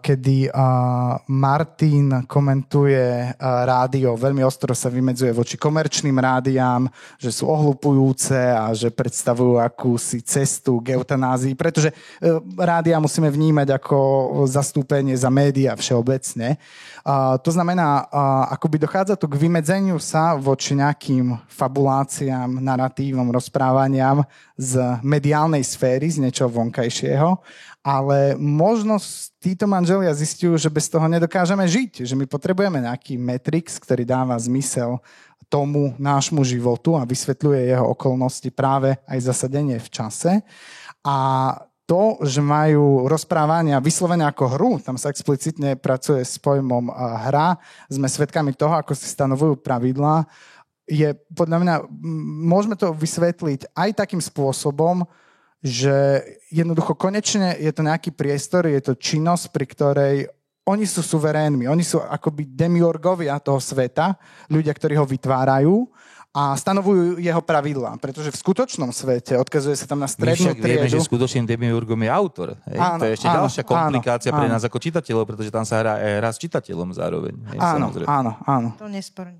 [0.00, 0.52] kedy
[1.28, 8.92] Martin komentuje rádio, veľmi ostro sa vymedzuje voči komerčným rádiám, že sú ohlupujúce a že
[8.92, 11.94] predstavujú akúsi cestu k eutanázii, pretože e,
[12.60, 13.98] rádia musíme vnímať ako
[14.48, 16.56] zastúpenie za média všeobecne.
[17.44, 24.24] To znamená, uh, akoby dochádza tu k vymedzeniu sa voči nejakým fabuláciám, narratívom, rozprávaniam
[24.56, 27.36] z mediálnej sféry, z niečoho vonkajšieho,
[27.84, 28.96] ale možno
[29.36, 34.40] títo manželia zistujú, že bez toho nedokážeme žiť, že my potrebujeme nejaký metrix, ktorý dáva
[34.40, 34.96] zmysel
[35.52, 40.40] tomu nášmu životu a vysvetľuje jeho okolnosti práve aj zasadenie v čase.
[41.04, 41.16] A
[41.84, 46.88] to, že majú rozprávania vyslovené ako hru, tam sa explicitne pracuje s pojmom
[47.28, 47.60] hra,
[47.92, 50.24] sme svedkami toho, ako si stanovujú pravidlá,
[50.84, 51.74] je podľa mňa,
[52.44, 55.04] môžeme to vysvetliť aj takým spôsobom,
[55.64, 56.20] že
[56.52, 60.16] jednoducho konečne je to nejaký priestor, je to činnosť, pri ktorej
[60.64, 64.16] oni sú suverénmi, oni sú akoby demiorgovia toho sveta,
[64.48, 65.88] ľudia, ktorí ho vytvárajú
[66.34, 70.58] a stanovujú jeho pravidlá, pretože v skutočnom svete odkazuje sa tam na strednú My však
[70.58, 70.82] triedu.
[70.82, 72.58] vieme, že skutočným demiurgom je autor.
[72.66, 72.74] Hej?
[72.74, 75.78] Áno, to je ešte áno, ďalšia komplikácia áno, pre nás ako čitateľov, pretože tam sa
[75.78, 77.38] hrá, hrá s čitateľom zároveň.
[77.54, 77.58] Hej?
[77.62, 78.08] Áno, Samozrejme.
[78.10, 78.68] áno, áno.
[78.74, 79.38] To nesporne.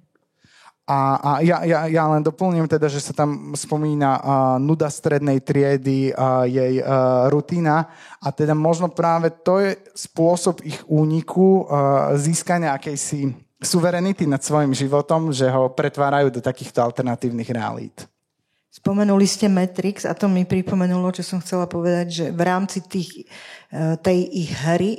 [0.84, 4.22] A, a ja, ja, ja len doplním teda, že sa tam spomína uh,
[4.60, 7.88] nuda strednej triedy, uh, jej uh, rutina
[8.20, 14.76] a teda možno práve to je spôsob ich úniku, uh, získania akejsi suverenity nad svojim
[14.76, 18.06] životom, že ho pretvárajú do takýchto alternatívnych realít.
[18.74, 23.30] Spomenuli ste Matrix a to mi pripomenulo, čo som chcela povedať, že v rámci tých,
[23.70, 24.98] e, tej ich hry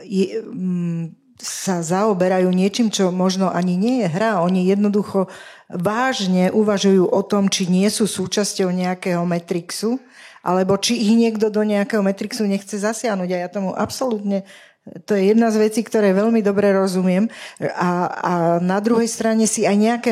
[0.00, 4.40] je, m, sa zaoberajú niečím, čo možno ani nie je hra.
[4.40, 5.28] Oni jednoducho
[5.68, 10.00] vážne uvažujú o tom, či nie sú súčasťou nejakého Matrixu,
[10.40, 13.28] alebo či ich niekto do nejakého Matrixu nechce zasiahnuť.
[13.28, 14.46] A ja tomu absolútne
[14.82, 17.30] to je jedna z vecí, ktoré veľmi dobre rozumiem.
[17.62, 20.10] A, a na druhej strane si aj nejaké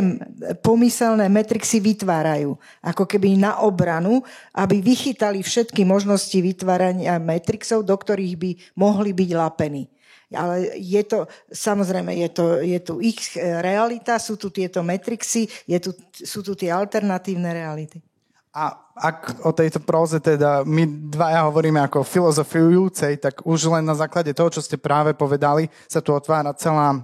[0.63, 2.55] pomyselné metrixy vytvárajú.
[2.79, 4.23] Ako keby na obranu,
[4.55, 9.91] aby vychytali všetky možnosti vytvárania metrixov, do ktorých by mohli byť lapení.
[10.31, 15.79] Ale je to, samozrejme, je, to, je tu ich realita, sú tu tieto metrixy, je
[15.83, 17.99] tu, sú tu tie alternatívne reality.
[18.55, 23.97] A ak o tejto próze teda my dvaja hovoríme ako filozofujúcej, tak už len na
[23.97, 27.01] základe toho, čo ste práve povedali, sa tu otvára celá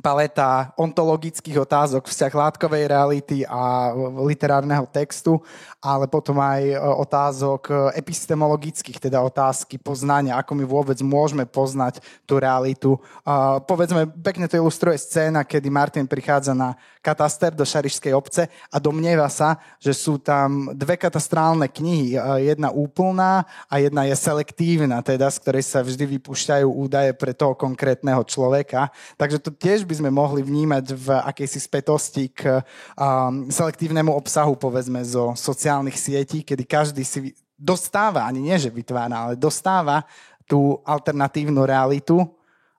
[0.00, 3.92] paleta ontologických otázok, vzťah látkovej reality a
[4.24, 5.40] literárneho textu,
[5.80, 12.02] ale potom aj e, otázok e, epistemologických, teda otázky poznania, ako my vôbec môžeme poznať
[12.26, 12.98] tú realitu.
[13.22, 16.74] Uh, povedzme, pekne to ilustruje scéna, kedy Martin prichádza na
[17.06, 22.18] kataster do Šarišskej obce a domnieva sa, že sú tam dve katastrálne knihy.
[22.42, 27.54] Jedna úplná a jedna je selektívna, teda z ktorej sa vždy vypúšťajú údaje pre toho
[27.54, 28.90] konkrétneho človeka.
[29.14, 32.60] Takže to tiež by sme mohli vnímať v akejsi spätosti k
[32.98, 39.30] um, selektívnemu obsahu, povedzme, zo sociálnych sietí, kedy každý si dostáva, ani nie, že vytvára,
[39.30, 40.04] ale dostáva
[40.44, 42.26] tú alternatívnu realitu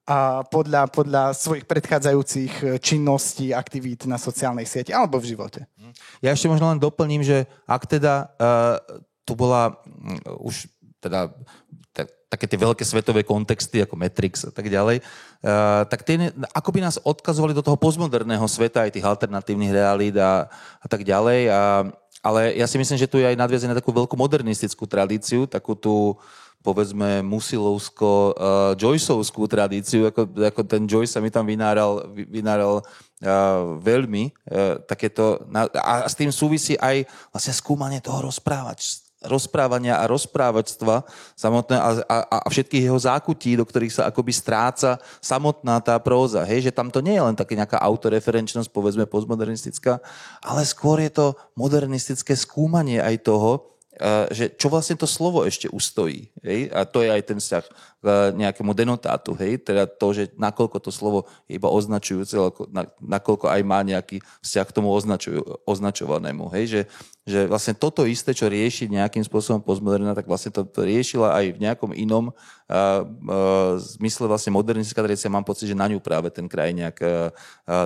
[0.08, 5.67] a podľa, podľa svojich predchádzajúcich e, činností, aktivít na sociálnej sieti alebo v živote.
[6.24, 8.80] Ja ešte možno len doplním, že ak teda uh,
[9.28, 10.72] tu bola uh, už
[11.04, 11.36] teda
[12.27, 16.79] také tie veľké svetové kontexty ako Matrix a tak ďalej, uh, tak tie ako by
[16.83, 20.51] nás odkazovali do toho postmoderného sveta aj tých alternatívnych realít a,
[20.83, 21.47] a tak ďalej.
[21.47, 21.87] A,
[22.19, 25.77] ale ja si myslím, že tu je aj nadviazené na takú veľkú modernistickú tradíciu, takú
[25.79, 26.19] tú
[26.59, 33.79] povedzme musilovsko uh, Joyceovskú tradíciu, ako, ako ten Joyce sa mi tam vynáral, vynáral uh,
[33.79, 40.09] veľmi uh, takéto, na, a s tým súvisí aj vlastne skúmanie toho rozprávať, rozprávania a
[40.09, 41.03] rozprávačstva
[41.35, 46.47] samotné a, a, a všetkých jeho zákutí, do ktorých sa akoby stráca samotná tá próza.
[46.47, 49.99] Hej, že tam to nie je len také nejaká autoreferenčnosť, povedzme postmodernistická,
[50.41, 53.77] ale skôr je to modernistické skúmanie aj toho,
[54.29, 56.29] že čo vlastne to slovo ešte ustojí.
[56.45, 56.69] Hej?
[56.69, 57.65] A to je aj ten vzťah
[57.97, 58.05] k
[58.37, 59.33] nejakému denotátu.
[59.33, 59.65] Hej?
[59.65, 62.37] Teda to, že nakoľko to slovo je iba označujúce,
[63.01, 66.45] nakoľko aj má nejaký vzťah k tomu označujú, označovanému.
[66.53, 66.63] Hej?
[66.69, 66.81] Že,
[67.27, 71.59] že vlastne toto isté, čo rieši nejakým spôsobom postmoderna, tak vlastne to riešila aj v
[71.59, 72.33] nejakom inom uh,
[73.03, 75.27] uh, zmysle vlastne modernistická tradícia.
[75.27, 77.35] Mám pocit, že na ňu práve ten kraj nejak uh,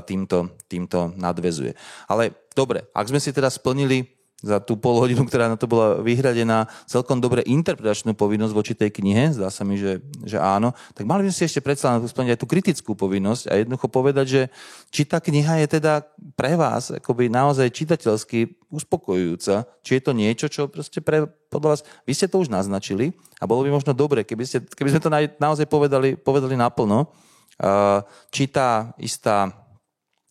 [0.05, 1.73] týmto, týmto nadvezuje.
[2.05, 6.01] Ale dobre, ak sme si teda splnili za tú pol hodinu, ktorá na to bola
[6.01, 11.05] vyhradená, celkom dobre interpretačnú povinnosť voči tej knihe, zdá sa mi, že, že áno, tak
[11.05, 14.41] mali by sme si ešte predsa splniť aj tú kritickú povinnosť a jednoducho povedať, že
[14.89, 16.01] či tá kniha je teda
[16.33, 21.81] pre vás akoby naozaj čitateľsky uspokojujúca, či je to niečo, čo proste pre, podľa vás,
[22.09, 25.13] vy ste to už naznačili a bolo by možno dobre, keby, ste, keby sme to
[25.13, 28.01] na, naozaj povedali, povedali naplno, uh,
[28.33, 29.53] či tá istá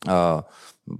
[0.08, 0.42] uh,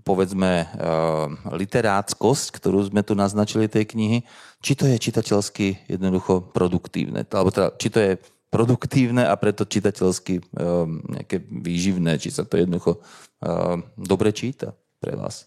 [0.07, 4.19] povedzme, eh, literáckosť, ktorú sme tu naznačili tej knihy,
[4.61, 8.13] či to je čitateľsky jednoducho produktívne, alebo teda, či to je
[8.51, 15.15] produktívne a preto čitateľsky um, nejaké výživné, či sa to jednoducho um, dobre číta pre
[15.15, 15.47] vás.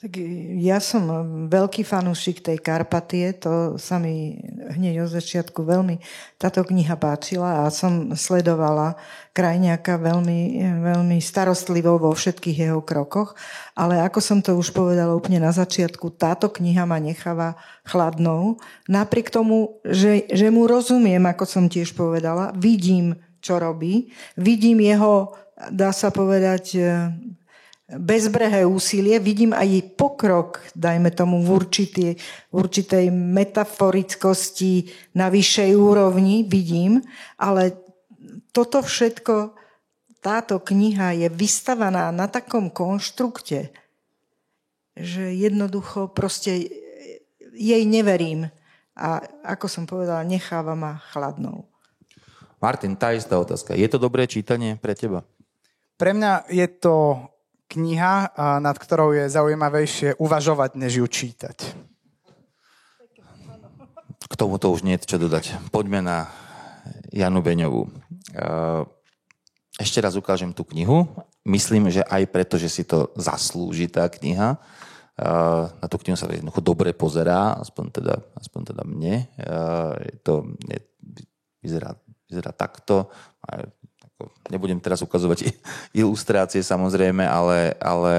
[0.00, 0.16] Tak
[0.64, 1.04] ja som
[1.52, 4.40] veľký fanúšik tej Karpatie, to sa mi
[4.72, 6.00] hneď od začiatku veľmi
[6.40, 8.96] táto kniha páčila a som sledovala
[9.36, 13.36] krajňaka veľmi, veľmi starostlivo vo všetkých jeho krokoch,
[13.76, 18.56] ale ako som to už povedala úplne na začiatku, táto kniha ma necháva chladnou,
[18.88, 25.36] napriek tomu, že, že mu rozumiem, ako som tiež povedala, vidím, čo robí, vidím jeho,
[25.68, 26.80] dá sa povedať,
[27.98, 32.06] bezbrehé úsilie, vidím aj pokrok, dajme tomu, v, určitý,
[32.50, 37.02] v určitej metaforickosti na vyššej úrovni, vidím,
[37.34, 37.74] ale
[38.54, 39.58] toto všetko,
[40.20, 43.72] táto kniha je vystavaná na takom konštrukte,
[44.94, 46.68] že jednoducho proste
[47.56, 48.52] jej neverím.
[49.00, 51.64] A ako som povedala, necháva ma chladnou.
[52.60, 53.72] Martin, tá istá otázka.
[53.72, 55.24] Je to dobré čítanie pre teba?
[55.96, 57.16] Pre mňa je to
[57.70, 61.58] kniha, nad ktorou je zaujímavejšie uvažovať, než ju čítať.
[64.30, 65.70] K tomuto už nie je čo dodať.
[65.70, 66.26] Poďme na
[67.14, 67.90] Janu Beňovú.
[69.78, 71.06] Ešte raz ukážem tú knihu.
[71.46, 74.60] Myslím, že aj preto, že si to zaslúži tá kniha.
[75.80, 79.26] Na tú knihu sa jednoducho dobre pozerá, aspoň teda, aspoň teda mne.
[80.04, 80.78] Je to, je,
[81.64, 81.96] vyzerá,
[82.28, 83.10] vyzerá takto
[84.50, 85.54] nebudem teraz ukazovať
[86.00, 88.14] ilustrácie samozrejme, ale, ale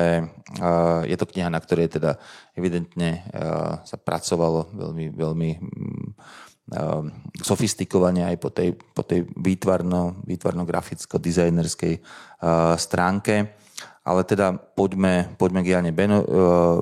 [0.57, 2.17] uh, je to kniha, na ktorej teda
[2.57, 7.03] evidentne uh, sa pracovalo veľmi, veľmi uh,
[7.43, 13.59] sofistikovane aj po tej, po tej výtvarno, výtvarno-graficko-dizajnerskej uh, stránke.
[14.01, 16.25] Ale teda poďme, poďme k Jane Beno, uh,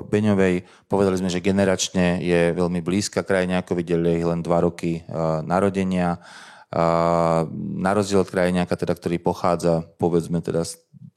[0.08, 0.64] Beňovej.
[0.88, 6.16] Povedali sme, že generačne je veľmi blízka krajine, ako videli len dva roky uh, narodenia.
[6.70, 10.62] Na rozdiel od krajiniaka, teda, ktorý pochádza, povedzme teda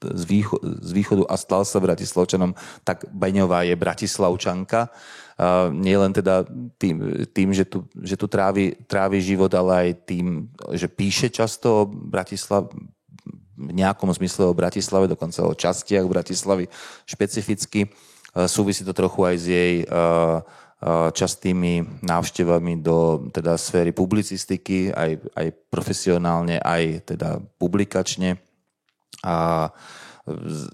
[0.02, 4.90] z, výcho, z východu a stal sa Bratislavčanom, tak Beňová je Bratislavčanka.
[5.34, 6.46] Uh, nie len teda
[6.78, 11.66] tým, tým že, tu, že tu trávi, trávi život, ale aj tým, že píše často
[11.82, 12.70] o Bratislav,
[13.54, 16.66] v nejakom zmysle o Bratislave, dokonca o častiach Bratislavy
[17.06, 17.90] špecificky.
[18.50, 20.42] Súvisí to trochu aj s jej uh,
[21.16, 28.36] častými návštevami do teda sféry publicistiky, aj, aj profesionálne, aj teda publikačne.
[29.24, 29.68] A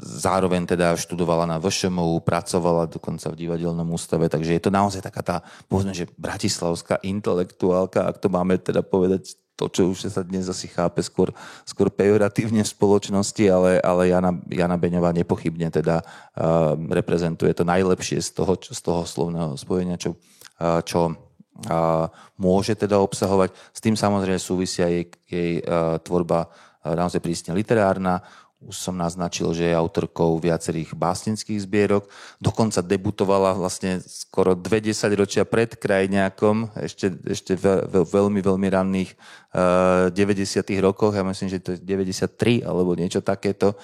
[0.03, 5.23] zároveň teda študovala na VŠMU, pracovala dokonca v divadelnom ústave, takže je to naozaj taká
[5.27, 5.37] tá,
[5.67, 10.73] povedzme, že bratislavská intelektuálka, ak to máme teda povedať to, čo už sa dnes asi
[10.73, 11.37] chápe skôr,
[11.69, 18.25] skôr pejoratívne v spoločnosti, ale, ale Jana, Jana Beňová nepochybne teda uh, reprezentuje to najlepšie
[18.25, 20.17] z toho, čo, z toho slovného spojenia, čo,
[20.65, 22.09] uh, čo uh,
[22.41, 23.53] môže teda obsahovať.
[23.77, 28.25] S tým samozrejme súvisia jej, jej uh, tvorba uh, naozaj prísne literárna,
[28.61, 32.05] už som naznačil, že je autorkou viacerých básnických zbierok.
[32.37, 39.17] Dokonca debutovala vlastne skoro dve desaťročia pred krajňákom, ešte, ešte ve, ve, veľmi, veľmi ranných
[39.51, 40.63] 90.
[40.79, 43.75] rokoch, ja myslím, že to je 93 alebo niečo takéto,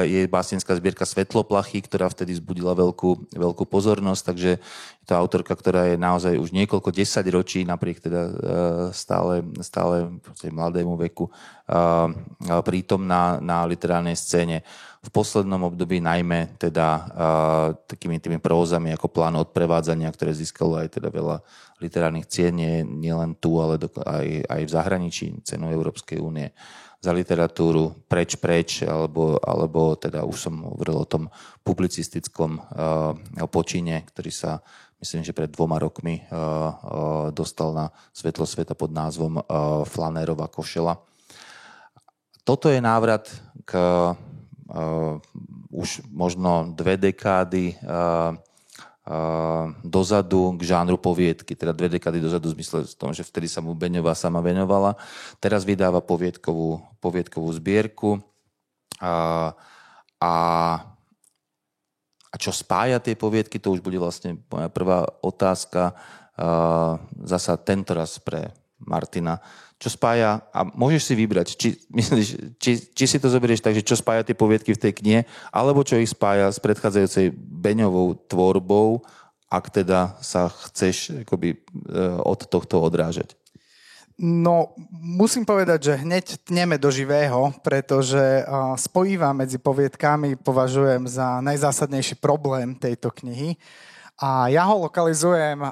[0.00, 5.92] je básnická zbierka Svetloplachy, ktorá vtedy zbudila veľkú, veľkú pozornosť, takže je to autorka, ktorá
[5.92, 8.22] je naozaj už niekoľko desať ročí, napriek teda
[8.96, 11.28] stále, stále v mladému veku
[12.64, 14.64] prítomná na literárnej scéne.
[15.04, 17.04] v poslednom období najmä teda
[17.84, 21.44] takými tými prózami ako plán odprevádzania, ktoré získalo aj teda veľa
[21.82, 26.54] literárnych cien, nie, nie len tu, ale aj, aj v zahraničí, cenu Európskej únie
[27.04, 31.28] za literatúru preč, preč, alebo, alebo teda už som hovoril o tom
[31.60, 34.64] publicistickom uh, počine, ktorý sa
[35.04, 36.72] myslím, že pred dvoma rokmi uh, uh,
[37.28, 39.44] dostal na svetlo sveta pod názvom uh,
[39.84, 40.96] Flanérova košela.
[42.40, 43.28] Toto je návrat
[43.68, 45.20] k uh,
[45.68, 48.32] už možno dve dekády uh,
[49.84, 53.60] dozadu k žánru poviedky, teda dve dekády dozadu v zmysle v tom, že vtedy sa
[53.60, 54.96] mu Beňová sama venovala.
[55.44, 59.52] Teraz vydáva poviedkovú, poviedkovú zbierku uh,
[60.20, 60.32] a
[62.34, 65.94] a čo spája tie poviedky, to už bude vlastne moja prvá otázka.
[66.34, 68.50] Uh, zasa tento raz pre
[68.82, 69.38] Martina
[69.78, 73.84] čo spája, a môžeš si vybrať, či, myslíš, či, či si to zoberieš tak, že
[73.84, 75.20] čo spája tie poviedky v tej knihe,
[75.50, 79.02] alebo čo ich spája s predchádzajúcej Beňovou tvorbou,
[79.50, 81.58] ak teda sa chceš akoby, e,
[82.22, 83.36] od tohto odrážať.
[84.14, 88.46] No, musím povedať, že hneď tneme do živého, pretože
[88.78, 93.58] spojiva medzi poviedkami považujem za najzásadnejší problém tejto knihy.
[94.22, 95.66] A ja ho lokalizujem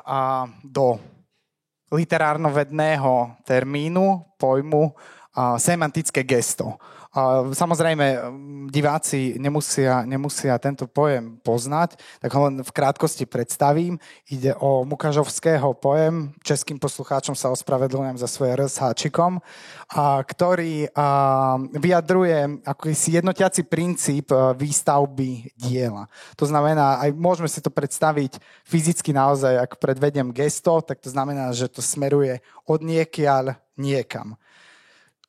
[0.66, 0.98] do
[1.92, 4.96] literárno-vedného termínu, pojmu
[5.56, 6.80] semantické gesto.
[7.52, 8.24] Samozrejme,
[8.72, 14.00] diváci nemusia, nemusia tento pojem poznať, tak ho len v krátkosti predstavím.
[14.32, 19.44] Ide o Mukažovského pojem, českým poslucháčom sa ospravedlňujem za svoje R háčikom,
[20.24, 20.88] ktorý
[21.76, 26.08] vyjadruje akýsi jednotiaci princíp výstavby diela.
[26.40, 31.52] To znamená, aj môžeme si to predstaviť fyzicky naozaj, ak predvediem gesto, tak to znamená,
[31.52, 34.40] že to smeruje od niekiaľ niekam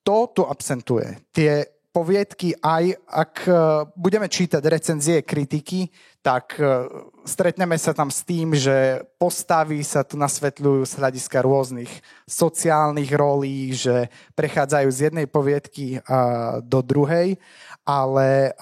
[0.03, 1.15] to tu absentuje.
[1.31, 1.63] Tie
[1.93, 3.53] poviedky, aj ak e,
[3.93, 5.93] budeme čítať recenzie, kritiky,
[6.25, 6.89] tak e,
[7.21, 11.93] stretneme sa tam s tým, že postavy sa tu nasvetľujú z hľadiska rôznych
[12.25, 16.01] sociálnych rolí, že prechádzajú z jednej poviedky
[16.65, 17.37] do druhej,
[17.85, 18.57] ale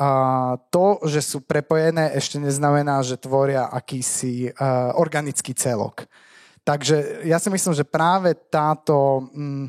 [0.73, 4.51] to, že sú prepojené, ešte neznamená, že tvoria akýsi
[4.97, 6.09] organický celok.
[6.61, 9.65] Takže ja si myslím, že práve táto mm,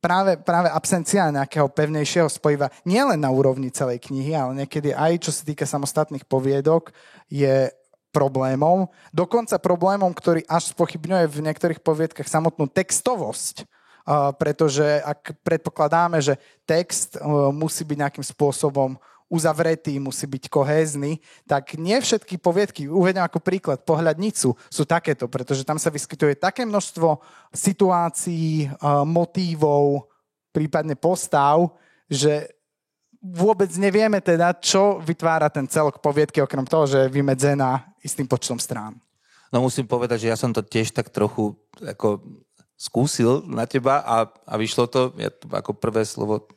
[0.00, 5.30] práve, práve absencia nejakého pevnejšieho spojiva nielen na úrovni celej knihy, ale niekedy aj čo
[5.32, 6.92] sa týka samostatných poviedok
[7.28, 7.68] je
[8.10, 8.90] problémom.
[9.14, 13.64] Dokonca problémom, ktorý až spochybňuje v niektorých poviedkach samotnú textovosť.
[14.40, 16.34] Pretože ak predpokladáme, že
[16.66, 18.98] text uh, musí byť nejakým spôsobom
[19.30, 25.62] uzavretý, musí byť kohézny, tak nie všetky poviedky, uvedem ako príklad, pohľadnicu, sú takéto, pretože
[25.62, 27.22] tam sa vyskytuje také množstvo
[27.54, 28.74] situácií,
[29.06, 30.10] motívov,
[30.50, 31.78] prípadne postav,
[32.10, 32.50] že
[33.22, 38.58] vôbec nevieme teda, čo vytvára ten celok poviedky, okrem toho, že je vymedzená istým počtom
[38.58, 38.98] strán.
[39.54, 42.22] No musím povedať, že ja som to tiež tak trochu ako
[42.80, 46.48] skúsil na teba a, a vyšlo to, ja, ako prvé slovo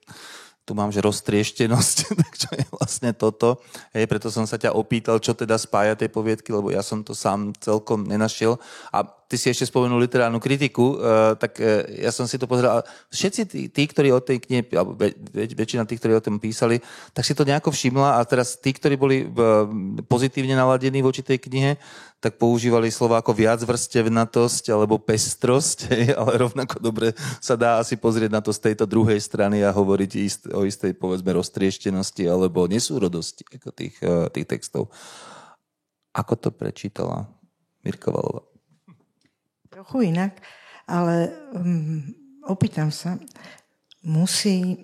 [0.64, 3.60] tu mám, že roztrieštenosť, tak čo je vlastne toto.
[3.92, 7.12] Hej, preto som sa ťa opýtal, čo teda spája tej poviedky, lebo ja som to
[7.12, 8.56] sám celkom nenašiel.
[8.96, 12.88] A ty si ešte spomenul literárnu kritiku, uh, tak uh, ja som si to pozeral.
[13.12, 16.80] Všetci tí, tí ktorí o tej knihe, alebo väč, väčšina tých, ktorí o tom písali,
[17.12, 19.68] tak si to nejako všimla a teraz tí, ktorí boli uh,
[20.08, 21.76] pozitívne naladení voči tej knihe,
[22.24, 27.12] tak používali slova ako viacvrstevnatosť alebo pestrosť, ale rovnako dobre
[27.44, 30.12] sa dá asi pozrieť na to z tejto druhej strany a hovoriť
[30.56, 34.88] o istej, povedzme, roztrieštenosti alebo nesúrodosti ako tých, uh, tých textov.
[36.16, 37.28] Ako to prečítala
[37.84, 38.48] Mirka Valová?
[39.74, 40.38] trochu inak,
[40.86, 42.14] ale um,
[42.46, 43.18] opýtam sa,
[44.06, 44.78] musí,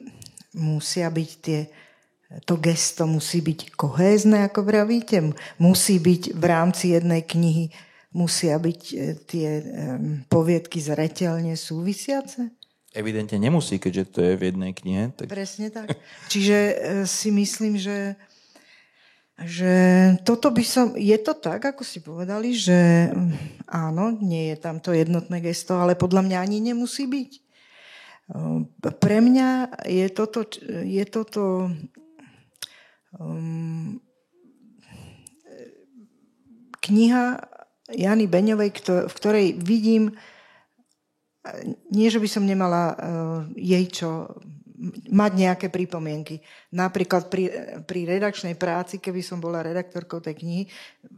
[0.58, 1.70] musia byť tie,
[2.46, 7.74] to gesto musí byť kohézne, ako vravíte, musí byť v rámci jednej knihy,
[8.14, 9.48] musia byť e, tie
[10.30, 12.54] poviedky zretelne súvisiace?
[12.94, 15.14] Evidentne nemusí, keďže to je v jednej knihe.
[15.14, 15.26] Tak...
[15.30, 15.94] Presne tak.
[16.30, 16.74] Čiže e,
[17.10, 18.18] si myslím, že
[19.40, 19.72] že
[20.28, 24.84] toto by som, je to tak, ako si povedali, že mm, áno, nie je tam
[24.84, 27.32] to jednotné gesto, ale podľa mňa ani nemusí byť.
[28.84, 30.44] Pre mňa je toto,
[30.84, 31.72] je toto
[33.18, 33.98] um,
[36.84, 37.42] kniha
[37.90, 38.70] Jany Beňovej,
[39.10, 40.14] v ktorej vidím,
[41.90, 42.96] nie, že by som nemala uh,
[43.58, 44.30] jej čo
[45.12, 46.40] mať nejaké pripomienky.
[46.72, 47.52] Napríklad pri,
[47.84, 50.64] pri redakčnej práci, keby som bola redaktorkou tej knihy,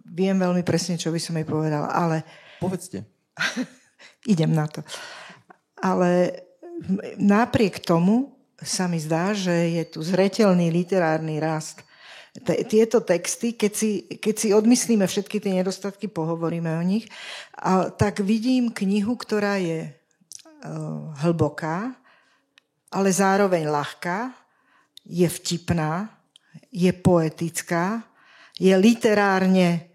[0.10, 2.26] viem veľmi presne, čo by som jej povedala, ale...
[2.58, 3.06] Povedzte.
[4.26, 4.82] idem na to.
[5.82, 6.42] Ale
[7.18, 11.82] napriek tomu sa mi zdá, že je tu zretelný literárny rast.
[12.46, 17.12] Tieto texty, keď si, keď si odmyslíme všetky tie nedostatky, pohovoríme o nich,
[17.60, 21.92] a, tak vidím knihu, ktorá je uh, hlboká,
[22.88, 24.32] ale zároveň ľahká,
[25.04, 26.08] je vtipná,
[26.72, 28.08] je poetická,
[28.56, 29.91] je literárne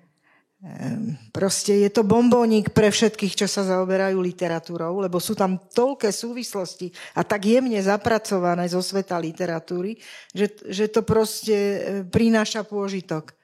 [1.36, 6.88] Proste je to bombónik pre všetkých, čo sa zaoberajú literatúrou, lebo sú tam toľké súvislosti
[7.12, 10.00] a tak jemne zapracované zo sveta literatúry,
[10.32, 13.36] že, že to proste e, prináša pôžitok.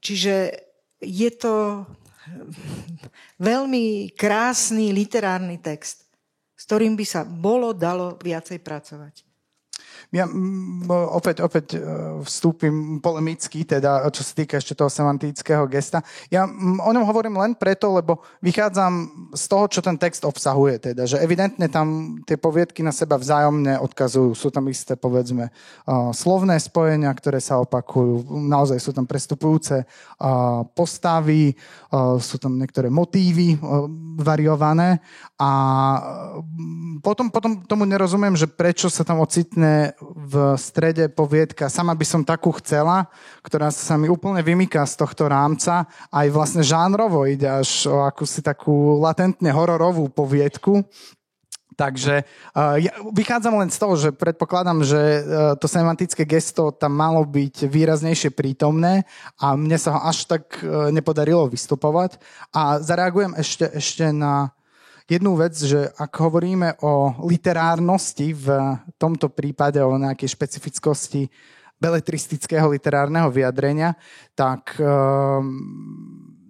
[0.00, 0.56] Čiže
[1.04, 1.84] je to
[3.36, 6.08] veľmi krásny literárny text,
[6.56, 9.27] s ktorým by sa bolo dalo viacej pracovať.
[10.08, 10.24] Ja
[11.12, 11.84] opäť, opäť e,
[12.24, 16.00] vstúpim polemicky, teda čo sa týka ešte toho semantického gesta.
[16.32, 19.04] Ja o ňom hovorím len preto, lebo vychádzam
[19.36, 20.80] z toho, čo ten text obsahuje.
[20.80, 24.32] Teda, že evidentne tam tie poviedky na seba vzájomne odkazujú.
[24.32, 25.52] Sú tam isté, povedzme,
[26.16, 28.32] slovné spojenia, ktoré sa opakujú.
[28.48, 29.84] Naozaj sú tam prestupujúce
[30.72, 31.52] postavy,
[32.16, 33.60] sú tam niektoré motívy
[34.16, 35.04] variované
[35.36, 35.50] a
[37.04, 42.22] potom, potom tomu nerozumiem, že prečo sa tam ocitne v strede poviedka Sama by som
[42.22, 43.10] takú chcela,
[43.42, 45.86] ktorá sa mi úplne vymýka z tohto rámca.
[46.10, 50.86] Aj vlastne žánrovo ide až o akúsi takú latentne hororovú poviedku.
[51.78, 56.90] Takže uh, ja vychádzam len z toho, že predpokladám, že uh, to semantické gesto tam
[56.90, 59.06] malo byť výraznejšie prítomné
[59.38, 62.18] a mne sa ho až tak uh, nepodarilo vystupovať.
[62.50, 64.50] A zareagujem ešte, ešte na
[65.08, 68.46] jednu vec, že ak hovoríme o literárnosti v
[69.00, 71.32] tomto prípade, o nejakej špecifickosti
[71.80, 73.96] beletristického literárneho vyjadrenia,
[74.36, 75.64] tak um,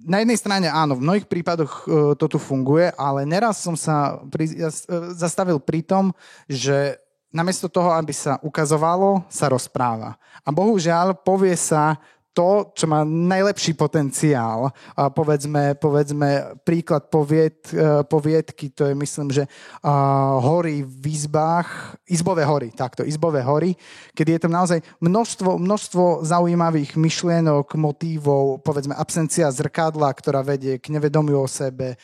[0.08, 4.18] na jednej strane áno, v mnohých prípadoch uh, to tu funguje, ale neraz som sa
[4.26, 4.72] pri, uh,
[5.14, 6.10] zastavil pri tom,
[6.48, 6.98] že
[7.28, 10.16] namiesto toho, aby sa ukazovalo, sa rozpráva.
[10.42, 12.00] A bohužiaľ povie sa
[12.38, 14.70] to, čo má najlepší potenciál.
[14.94, 21.98] A povedzme, povedzme príklad povied, e, poviedky, to je myslím, že uh, hory v izbách,
[22.06, 23.74] izbové hory, takto, izbové hory,
[24.14, 30.94] kedy je tam naozaj množstvo, množstvo zaujímavých myšlienok, motívov, povedzme absencia zrkadla, ktorá vedie k
[30.94, 31.98] nevedomiu o sebe,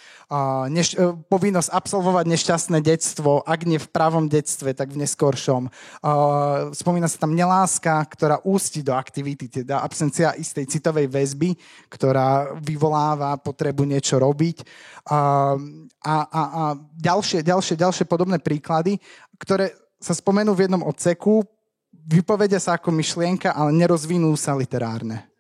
[0.70, 5.68] neš- uh, povinnosť absolvovať nešťastné detstvo, ak nie v pravom detstve, tak v neskoršom.
[6.72, 11.57] Spomína sa tam neláska, ktorá ústi do aktivity, teda absencia istej citovej väzby,
[11.93, 14.64] ktorá vyvoláva potrebu niečo robiť.
[15.11, 15.53] A,
[16.05, 16.62] a, a
[16.97, 18.97] ďalšie, ďalšie, ďalšie podobné príklady,
[19.37, 21.45] ktoré sa spomenú v jednom odseku,
[22.05, 25.34] vypovedia sa ako myšlienka, ale nerozvinú sa literárne.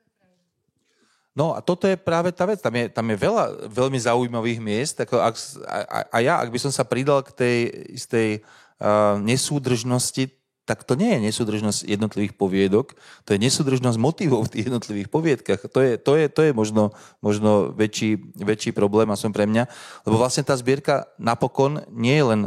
[1.34, 2.62] No a toto je práve tá vec.
[2.62, 5.02] Tam je, tam je veľa veľmi zaujímavých miest.
[5.02, 5.34] Ako ak,
[5.66, 7.56] a, a ja, ak by som sa pridal k tej
[7.90, 10.30] istej uh, nesúdržnosti,
[10.64, 12.96] tak to nie je nesúdržnosť jednotlivých poviedok,
[13.28, 15.60] to je nesúdržnosť motivov v tých jednotlivých poviedkach.
[15.68, 19.68] To je, to je, to je možno, možno väčší, väčší problém a som pre mňa,
[20.08, 22.40] lebo vlastne tá zbierka napokon nie je len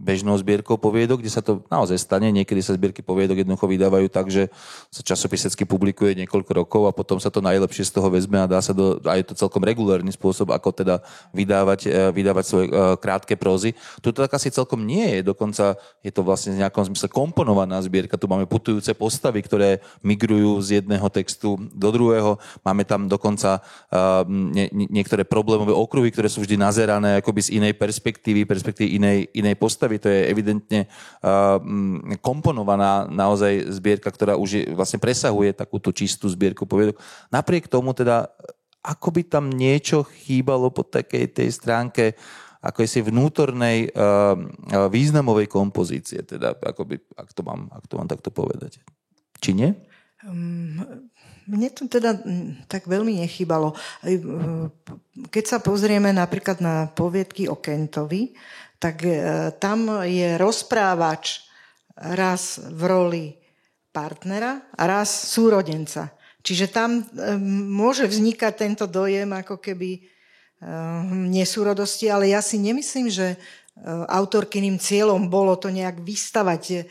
[0.00, 2.32] bežnou zbierkou poviedok, kde sa to naozaj stane.
[2.32, 4.48] Niekedy sa zbierky poviedok jednoducho vydávajú tak, že
[4.88, 8.64] sa časopisecky publikuje niekoľko rokov a potom sa to najlepšie z toho vezme a dá
[8.64, 11.04] sa do, a je to celkom regulárny spôsob, ako teda
[11.36, 13.76] vydávať, e, vydávať svoje e, krátke prózy.
[14.00, 17.76] Tu to tak asi celkom nie je, dokonca je to vlastne v nejakom zmysle komponovaná
[17.84, 18.16] zbierka.
[18.16, 22.40] Tu máme putujúce postavy, ktoré migrujú z jedného textu do druhého.
[22.64, 27.74] Máme tam dokonca uh, nie, niektoré problémové okruhy, ktoré sú vždy nazerané akoby z inej
[27.74, 31.58] perspektívy, perspektívy inej, inej postavy postavy, to je evidentne uh,
[32.22, 37.02] komponovaná naozaj zbierka, ktorá už je, vlastne presahuje takúto čistú zbierku poviedok.
[37.34, 38.30] Napriek tomu teda,
[38.86, 42.14] ako by tam niečo chýbalo po takej tej stránke
[42.60, 43.88] ako si vnútornej
[44.68, 48.84] významovej kompozície, teda akoby, ak, to mám, ak to mám takto povedať.
[49.40, 49.72] Či nie?
[50.28, 50.76] Um,
[51.48, 52.20] mne to teda
[52.68, 53.72] tak veľmi nechybalo.
[55.32, 58.36] Keď sa pozrieme napríklad na poviedky o Kentovi,
[58.80, 61.44] tak e, tam je rozprávač
[62.00, 63.24] raz v roli
[63.92, 66.16] partnera a raz súrodenca.
[66.40, 67.36] Čiže tam e,
[67.68, 70.00] môže vznikať tento dojem ako keby e,
[71.28, 73.36] nesúrodosti, ale ja si nemyslím, že
[74.12, 76.84] autorkyným cieľom bolo to nejak vystavať,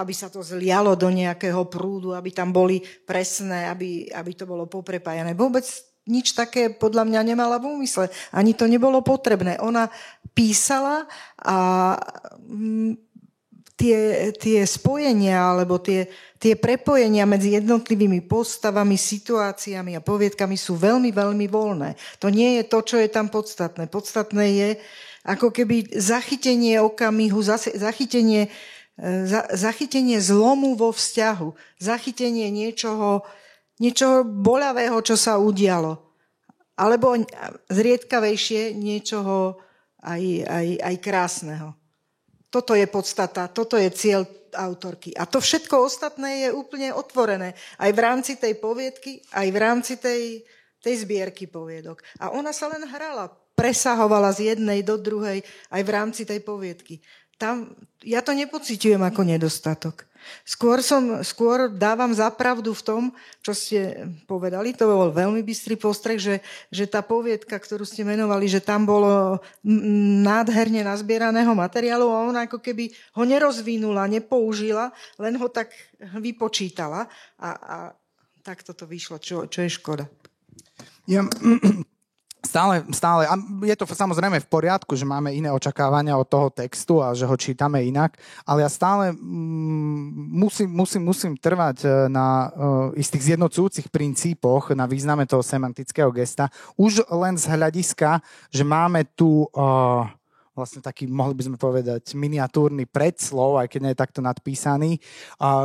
[0.00, 4.64] aby sa to zlialo do nejakého prúdu, aby tam boli presné, aby, aby to bolo
[4.64, 5.36] poprepájané.
[5.36, 5.68] Vôbec
[6.08, 8.08] nič také podľa mňa nemala v úmysle.
[8.32, 9.60] Ani to nebolo potrebné.
[9.60, 9.92] Ona
[10.32, 11.04] písala
[11.38, 11.56] a
[12.48, 12.96] mm,
[13.78, 16.08] tie, tie spojenia alebo tie,
[16.40, 21.94] tie prepojenia medzi jednotlivými postavami, situáciami a poviedkami sú veľmi, veľmi voľné.
[22.18, 23.86] To nie je to, čo je tam podstatné.
[23.86, 24.70] Podstatné je
[25.28, 27.38] ako keby zachytenie okamihu,
[27.76, 28.48] zachytenie
[28.98, 33.22] za, zachytenie zlomu vo vzťahu, zachytenie niečoho,
[33.78, 35.98] niečoho boľavého, čo sa udialo.
[36.78, 37.18] Alebo
[37.70, 39.58] zriedkavejšie niečoho
[40.02, 41.74] aj, aj, aj krásneho.
[42.48, 44.22] Toto je podstata, toto je cieľ
[44.56, 45.12] autorky.
[45.12, 47.52] A to všetko ostatné je úplne otvorené.
[47.76, 50.40] Aj v rámci tej poviedky, aj v rámci tej,
[50.80, 52.00] tej zbierky poviedok.
[52.22, 57.04] A ona sa len hrala, presahovala z jednej do druhej, aj v rámci tej poviedky.
[57.36, 57.68] Tam,
[58.00, 60.07] ja to nepociťujem ako nedostatok.
[60.44, 63.02] Skôr, som, skôr dávam zapravdu v tom,
[63.42, 68.46] čo ste povedali, to bol veľmi bystrý postreh, že, že tá poviedka, ktorú ste menovali,
[68.50, 69.42] že tam bolo
[70.24, 77.08] nádherne nazbieraného materiálu a ona ako keby ho nerozvinula, nepoužila, len ho tak vypočítala
[77.40, 77.76] a, a
[78.42, 80.08] tak toto vyšlo, čo, čo je škoda.
[81.08, 81.24] Ja,
[82.38, 83.34] Stále, stále, a
[83.66, 87.34] je to samozrejme v poriadku, že máme iné očakávania od toho textu a že ho
[87.34, 88.14] čítame inak,
[88.46, 92.50] ale ja stále mm, musím, musím, musím trvať e, na uh,
[92.94, 96.46] istých zjednocujúcich princípoch, na význame toho semantického gesta,
[96.78, 98.22] už len z hľadiska,
[98.54, 100.06] že máme tu uh,
[100.58, 104.98] vlastne taký, mohli by sme povedať, miniatúrny predslov, aj keď nie je takto nadpísaný,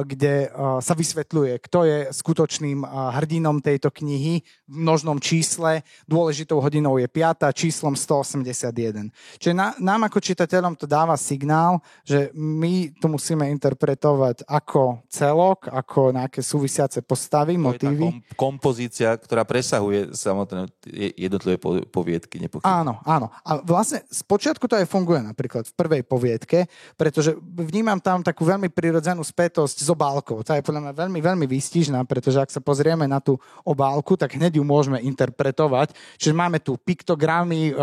[0.06, 0.54] kde
[0.86, 5.82] sa vysvetľuje, kto je skutočným hrdinom tejto knihy v množnom čísle.
[6.06, 7.50] Dôležitou hodinou je 5.
[7.58, 9.10] číslom 181.
[9.42, 16.14] Čiže nám ako čitateľom to dáva signál, že my to musíme interpretovať ako celok, ako
[16.14, 18.22] nejaké súvisiace postavy, to motívy.
[18.28, 20.70] Tá kompozícia, ktorá presahuje samotné
[21.18, 21.58] jednotlivé
[21.90, 22.38] poviedky.
[22.44, 22.68] Nepochybne.
[22.68, 23.32] Áno, áno.
[23.48, 26.68] A vlastne spočiatku to je aj funguje napríklad v prvej poviedke,
[27.00, 30.44] pretože vnímam tam takú veľmi prirodzenú spätosť s obálkou.
[30.44, 34.36] Tá je podľa mňa veľmi, veľmi výstižná, pretože ak sa pozrieme na tú obálku, tak
[34.36, 35.96] hneď ju môžeme interpretovať.
[36.20, 37.76] Čiže máme tu piktogramy, eh,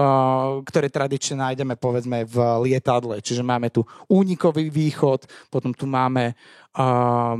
[0.69, 2.37] ktoré tradične nájdeme povedzme v
[2.69, 3.25] lietadle.
[3.25, 3.83] Čiže máme tu
[4.13, 7.37] únikový východ, potom tu máme eh,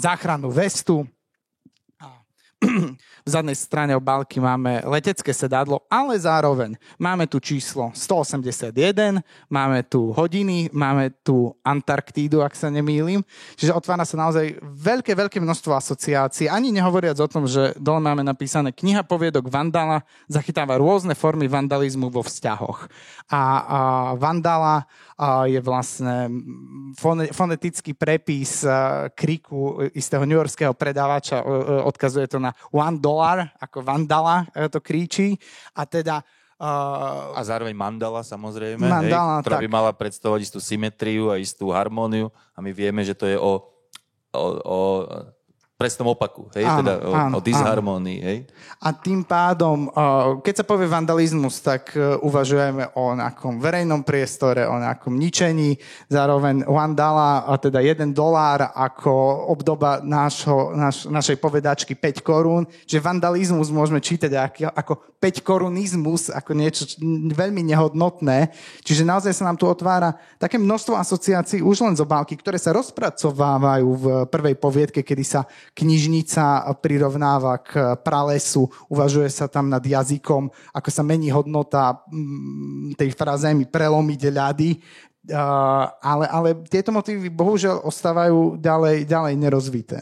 [0.00, 1.04] záchrannú vestu,
[2.58, 10.10] v zadnej strane obálky máme letecké sedadlo, ale zároveň máme tu číslo 181, máme tu
[10.10, 13.22] hodiny, máme tu Antarktídu, ak sa nemýlim.
[13.54, 16.50] Čiže otvára sa naozaj veľké, veľké množstvo asociácií.
[16.50, 22.10] Ani nehovoriac o tom, že dole máme napísané kniha poviedok Vandala, zachytáva rôzne formy vandalizmu
[22.10, 22.90] vo vzťahoch.
[23.30, 23.80] A, a
[24.18, 24.88] Vandala
[25.18, 26.30] a je vlastne
[27.34, 28.62] fonetický prepis
[29.18, 31.42] kriku istého newyorského predávača,
[31.82, 35.38] odkazuje to na one dollar, ako vandala e, to kríči.
[35.76, 36.24] A teda
[36.58, 39.62] Uh, a zároveň mandala samozrejme, mandala, hej, ktorá tak.
[39.62, 43.62] by mala predstavovať istú symetriu a istú harmóniu a my vieme, že to je o,
[44.34, 44.78] o, o
[45.78, 46.66] presnom opaku, hej?
[46.66, 48.18] Áno, teda o, áno, o disharmonii.
[48.18, 48.38] Hej?
[48.82, 49.86] A tým pádom,
[50.42, 55.78] keď sa povie vandalizmus, tak e, uvažujeme o nejakom verejnom priestore, o nejakom ničení,
[56.10, 62.98] zároveň vandala, a teda jeden dolár ako obdoba nášho, naš, našej povedačky 5 korún, že
[62.98, 64.34] vandalizmus môžeme čítať
[64.74, 66.90] ako 5 korunizmus, ako niečo
[67.34, 68.50] veľmi nehodnotné.
[68.82, 72.74] Čiže naozaj sa nám tu otvára také množstvo asociácií už len z obálky, ktoré sa
[72.74, 80.48] rozpracovávajú v prvej poviedke, kedy sa knižnica prirovnáva k pralesu, uvažuje sa tam nad jazykom,
[80.72, 84.70] ako sa mení hodnota mm, tej frazémy prelomiť ľady,
[86.00, 89.98] ale, ale tieto motívy bohužiaľ ostávajú ďalej, ďalej nerozvité.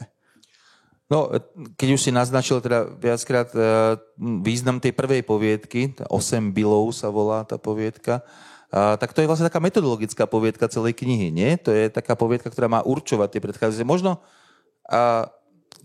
[1.06, 1.30] No,
[1.78, 3.94] keď už si naznačil teda viackrát e,
[4.42, 8.26] význam tej prvej poviedky, 8 bilov sa volá tá poviedka,
[8.76, 11.54] tak to je vlastne taká metodologická poviedka celej knihy, nie?
[11.62, 13.86] To je taká poviedka, ktorá má určovať tie predchádzajúce.
[13.86, 14.18] Možno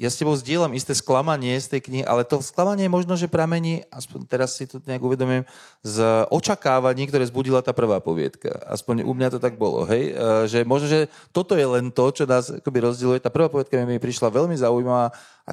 [0.02, 3.86] ja s tebou zdieľam isté sklamanie z tej knihy, ale to sklamanie možno, že pramení,
[3.93, 5.45] aspoň teraz si to nejak uvedomím,
[5.86, 8.49] z očakávaní, ktoré zbudila tá prvá poviedka.
[8.66, 10.10] Aspoň u mňa to tak bolo, hej?
[10.10, 13.22] E, že možno, že toto je len to, čo nás akoby rozdieluje.
[13.22, 15.14] Tá prvá poviedka mi prišla veľmi zaujímavá
[15.45, 15.52] a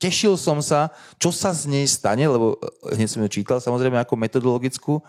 [0.00, 0.88] tešil som sa,
[1.20, 2.56] čo sa z nej stane, lebo
[2.96, 5.04] hneď som ju čítal samozrejme ako metodologickú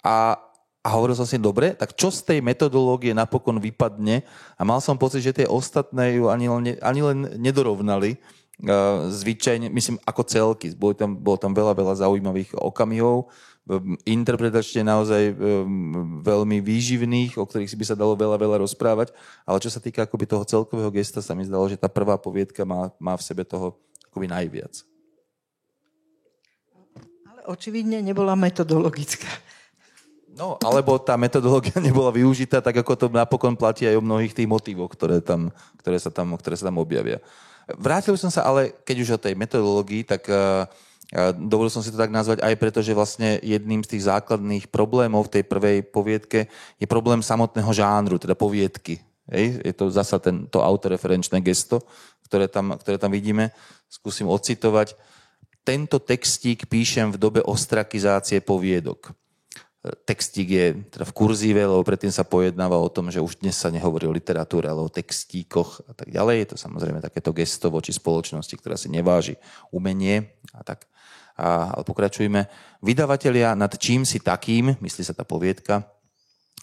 [0.00, 0.40] a
[0.82, 4.26] a hovoril som si, dobre, tak čo z tej metodológie napokon vypadne?
[4.58, 8.18] A mal som pocit, že tie ostatné ju ani len, ani len nedorovnali.
[8.62, 10.74] Uh, zvyčajne, myslím, ako celky.
[10.74, 13.30] Bolo tam, bolo tam veľa, veľa zaujímavých okamihov,
[14.02, 19.14] interpretačne naozaj um, veľmi výživných, o ktorých si by sa dalo veľa, veľa rozprávať.
[19.46, 22.66] Ale čo sa týka akoby toho celkového gesta, sa mi zdalo, že tá prvá poviedka
[22.66, 23.78] má, má v sebe toho
[24.10, 24.82] akoby najviac.
[27.30, 29.30] Ale očividne nebola metodologická.
[30.32, 34.48] No, alebo tá metodológia nebola využitá tak, ako to napokon platí aj o mnohých tých
[34.48, 37.20] motívoch, ktoré, tam, ktoré, sa tam, ktoré sa tam objavia.
[37.78, 40.66] Vrátil som sa ale, keď už o tej metodológii, tak uh,
[41.36, 45.28] dovolil som si to tak nazvať aj preto, že vlastne jedným z tých základných problémov
[45.28, 46.48] v tej prvej poviedke
[46.80, 48.98] je problém samotného žánru, teda poviedky.
[49.30, 49.62] Hej?
[49.62, 51.84] Je to zasa ten, to autoreferenčné gesto,
[52.26, 53.52] ktoré tam, ktoré tam vidíme.
[53.86, 54.96] Skúsim ocitovať.
[55.62, 59.14] Tento textík píšem v dobe ostrakizácie poviedok.
[59.82, 63.66] Textík je teda v kurzíve, lebo predtým sa pojednáva o tom, že už dnes sa
[63.66, 66.36] nehovorí o literatúre, ale o textíkoch a tak ďalej.
[66.38, 69.34] Je to samozrejme takéto gesto voči spoločnosti, ktorá si neváži
[69.74, 70.86] umenie a tak.
[71.34, 72.46] A, ale pokračujme.
[72.78, 75.82] Vydavatelia nad čím si takým, myslí sa tá poviedka,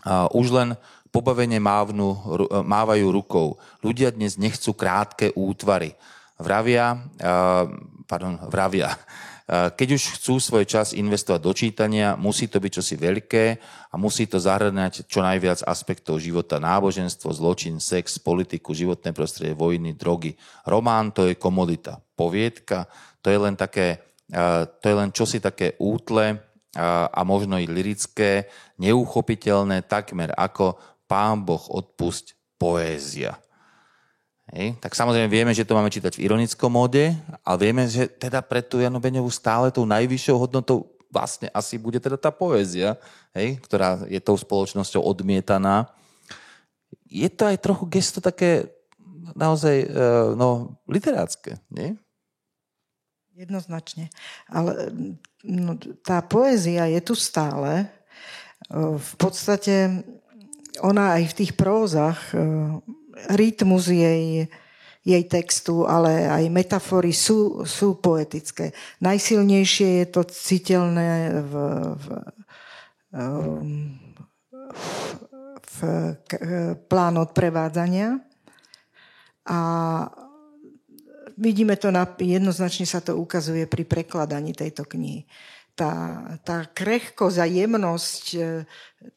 [0.08, 0.70] a už len
[1.12, 2.08] pobavene mávnu,
[2.64, 3.60] mávajú rukou.
[3.84, 5.92] Ľudia dnes nechcú krátke útvary.
[6.40, 7.04] Vravia,
[8.08, 8.96] pardon, vravia,
[9.50, 13.46] keď už chcú svoj čas investovať do čítania, musí to byť čosi veľké
[13.90, 16.62] a musí to zahrňať čo najviac aspektov života.
[16.62, 20.38] Náboženstvo, zločin, sex, politiku, životné prostredie, vojny, drogy.
[20.70, 21.98] Román to je komodita.
[22.14, 22.86] Poviedka
[23.26, 24.06] to je len také,
[24.80, 26.38] to je len čosi také útle
[27.10, 28.46] a možno i lirické,
[28.78, 30.78] neuchopiteľné takmer ako
[31.10, 33.42] pán Boh odpusť poézia.
[34.50, 34.82] Hej.
[34.82, 37.14] Tak samozrejme vieme, že to máme čítať v ironickom móde,
[37.46, 41.98] ale vieme, že teda pre tú Janu Beňovú stále tou najvyššou hodnotou vlastne asi bude
[41.98, 42.98] teda tá poézia,
[43.34, 45.90] hej, ktorá je tou spoločnosťou odmietaná.
[47.10, 48.70] Je to aj trochu gesto také
[49.34, 49.88] naozaj e,
[50.38, 51.98] no, literátske, nie?
[53.38, 54.14] Jednoznačne.
[54.50, 54.94] Ale
[55.46, 57.86] no, tá poézia je tu stále.
[57.86, 57.88] E,
[58.98, 60.06] v podstate
[60.82, 62.38] ona aj v tých prózach, e,
[63.28, 64.48] rytmus jej,
[65.04, 68.72] jej textu, ale aj metafory sú, sú poetické.
[69.04, 71.12] Najsilnejšie je to citeľné
[71.44, 71.54] v,
[71.96, 72.06] v,
[75.60, 75.78] v, v
[76.88, 78.20] plán odprevádzania
[79.50, 79.60] a
[81.40, 85.24] vidíme to, na, jednoznačne sa to ukazuje pri prekladaní tejto knihy.
[85.74, 88.40] Tá, tá krehkosť a jemnosť e,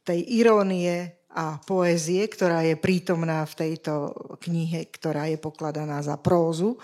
[0.06, 4.12] tej irónie a poézie, ktorá je prítomná v tejto
[4.44, 6.76] knihe, ktorá je pokladaná za prózu,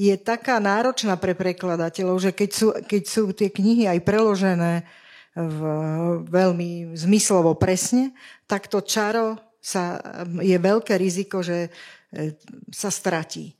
[0.00, 4.88] je taká náročná pre prekladateľov, že keď sú, keď sú tie knihy aj preložené
[5.36, 5.60] v,
[6.24, 8.16] veľmi zmyslovo presne,
[8.48, 10.00] tak to čaro sa,
[10.40, 12.34] je veľké riziko, že e,
[12.72, 13.52] sa stratí.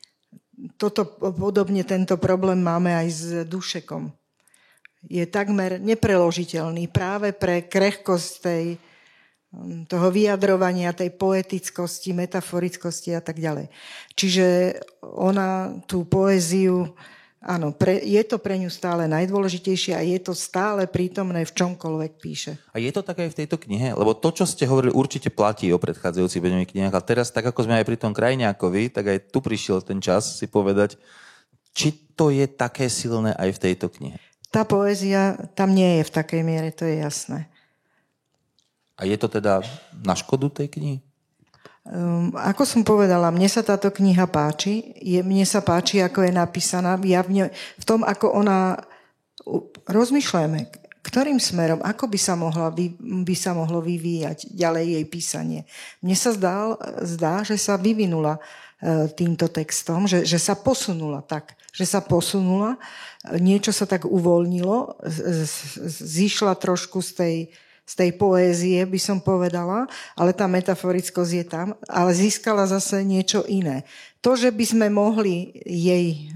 [0.81, 1.05] Toto
[1.37, 4.09] podobne tento problém máme aj s dušekom.
[5.09, 8.65] Je takmer nepreložiteľný práve pre krehkosť tej,
[9.91, 13.67] toho vyjadrovania, tej poetickosti, metaforickosti a tak ďalej.
[14.15, 16.95] Čiže ona tú poéziu,
[17.43, 22.13] áno, pre, je to pre ňu stále najdôležitejšie a je to stále prítomné v čomkoľvek
[22.23, 22.63] píše.
[22.71, 23.91] A je to tak aj v tejto knihe?
[23.91, 26.95] Lebo to, čo ste hovorili, určite platí o predchádzajúcich Beňových knihách.
[26.95, 30.39] A teraz, tak ako sme aj pri tom Krajňákovi, tak aj tu prišiel ten čas
[30.39, 30.95] si povedať,
[31.75, 34.19] či to je také silné aj v tejto knihe.
[34.55, 37.51] Tá poézia tam nie je v takej miere, to je jasné.
[39.01, 39.65] A je to teda
[40.05, 40.99] na škodu tej knihy?
[41.89, 44.93] Um, ako som povedala, mne sa táto kniha páči.
[45.01, 47.01] Je, mne sa páči, ako je napísaná.
[47.09, 47.45] Ja v, ne,
[47.81, 48.77] v tom, ako ona...
[49.89, 50.69] Rozmýšľajme,
[51.01, 52.93] ktorým smerom, ako by sa, mohla, by,
[53.25, 55.61] by sa mohlo vyvíjať ďalej jej písanie.
[56.05, 61.57] Mne sa zdá, zdá že sa vyvinula uh, týmto textom, že, že sa posunula tak,
[61.73, 62.77] že sa posunula,
[63.41, 65.01] niečo sa tak uvoľnilo,
[65.89, 67.37] zišla trošku z tej
[67.91, 73.43] z tej poézie, by som povedala, ale tá metaforickosť je tam, ale získala zase niečo
[73.51, 73.83] iné.
[74.23, 76.31] To, že by sme mohli jej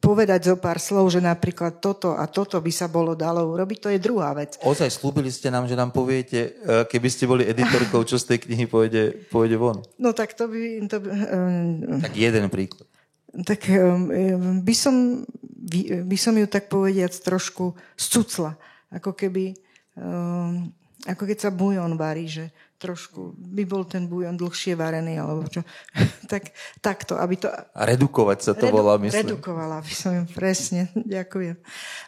[0.00, 3.88] povedať zo pár slov, že napríklad toto a toto by sa bolo dalo urobiť, to
[3.92, 4.56] je druhá vec.
[4.60, 8.38] Ozaj slúbili ste nám, že nám poviete, e, keby ste boli editorkou, čo z tej
[8.48, 9.80] knihy pôjde, pôjde von.
[9.96, 10.88] No tak to by...
[10.88, 12.84] To by um, tak jeden príklad.
[13.32, 18.60] Tak um, by, som, by, by som ju tak povediac trošku scucla.
[18.92, 19.56] Ako keby
[19.96, 20.68] um,
[21.04, 22.48] ako keď sa bujon varí, že
[22.84, 25.64] trošku by bol ten bujon dlhšie varený, alebo čo.
[26.32, 26.52] tak,
[26.84, 27.48] takto, aby to...
[27.48, 29.24] A redukovať sa to redu, volá, myslím.
[29.24, 31.56] Redukovala by som ju, presne, ďakujem.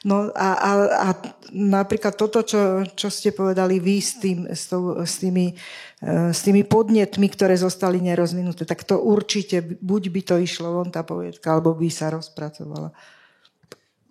[0.05, 0.71] No a, a,
[1.01, 1.09] a
[1.55, 5.57] napríklad toto, čo, čo ste povedali vy s, tým, s, tou, s, tými,
[6.05, 10.93] e, s tými podnetmi, ktoré zostali nerozvinuté, tak to určite, buď by to išlo von
[10.93, 12.93] tá povedka, alebo by sa rozpracovala.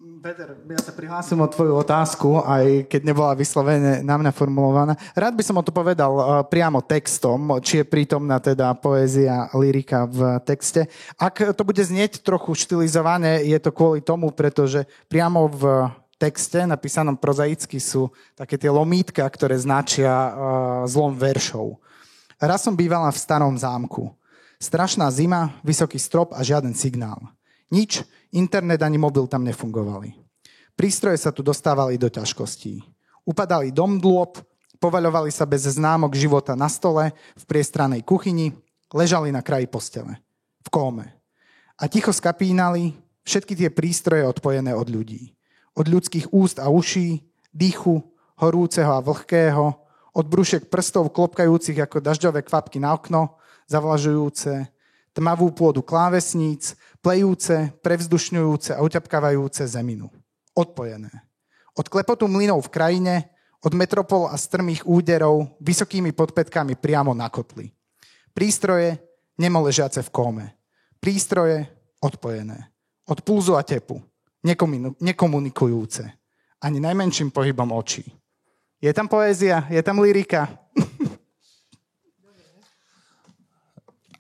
[0.06, 4.94] Peter, ja sa prihlásim o tvoju otázku, aj keď nebola vyslovene na mňa formulovaná.
[5.18, 10.06] Rád by som o to povedal uh, priamo textom, či je prítomná teda poézia, lyrika
[10.06, 10.86] v texte.
[11.18, 15.90] Ak to bude znieť trochu štilizované, je to kvôli tomu, pretože priamo v
[16.22, 20.30] texte napísanom prozaicky sú také tie lomítka, ktoré značia uh,
[20.86, 21.82] zlom veršov.
[22.38, 24.14] Raz som bývala v starom zámku.
[24.62, 27.34] Strašná zima, vysoký strop a žiaden signál.
[27.74, 28.06] Nič,
[28.36, 30.14] internet ani mobil tam nefungovali.
[30.76, 32.84] Prístroje sa tu dostávali do ťažkostí.
[33.26, 34.38] Upadali dom dlôb,
[34.78, 38.54] povaľovali sa bez známok života na stole, v priestranej kuchyni,
[38.96, 40.22] Ležali na kraji postele,
[40.62, 41.12] v kóme.
[41.76, 42.96] A ticho skapínali
[43.28, 45.36] všetky tie prístroje odpojené od ľudí.
[45.76, 48.00] Od ľudských úst a uší, dýchu,
[48.40, 49.76] horúceho a vlhkého,
[50.16, 53.36] od brúšek prstov klopkajúcich ako dažďové kvapky na okno,
[53.68, 54.72] zavlažujúce,
[55.16, 60.12] tmavú pôdu klávesníc, plejúce, prevzdušňujúce a uťapkávajúce zeminu.
[60.52, 61.10] Odpojené.
[61.76, 63.16] Od klepotu mlynov v krajine,
[63.64, 67.72] od metropol a strmých úderov vysokými podpetkami priamo na kotli.
[68.36, 69.00] Prístroje
[69.40, 70.46] nemoležiace v kóme.
[71.00, 71.66] Prístroje
[72.04, 72.70] odpojené.
[73.08, 74.04] Od pulzu a tepu.
[75.02, 76.04] Nekomunikujúce.
[76.62, 78.06] Ani najmenším pohybom očí.
[78.84, 80.52] Je tam poézia, je tam lyrika.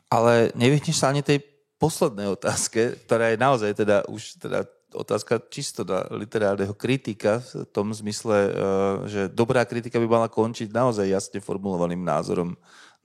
[0.09, 1.41] Ale nevyhneš sa ani tej
[1.81, 4.63] poslednej otázke, ktorá je naozaj teda už teda
[4.95, 8.51] otázka čisto na literárneho kritika v tom zmysle, eh,
[9.11, 12.55] že dobrá kritika by mala končiť naozaj jasne formulovaným názorom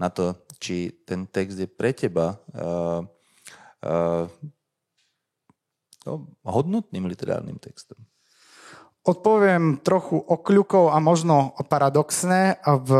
[0.00, 3.04] na to, či ten text je pre teba uh,
[3.84, 4.24] uh,
[6.08, 8.00] no, hodnotným literárnym textom.
[9.00, 12.60] Odpoviem trochu okľukov a možno paradoxné.
[12.60, 12.90] V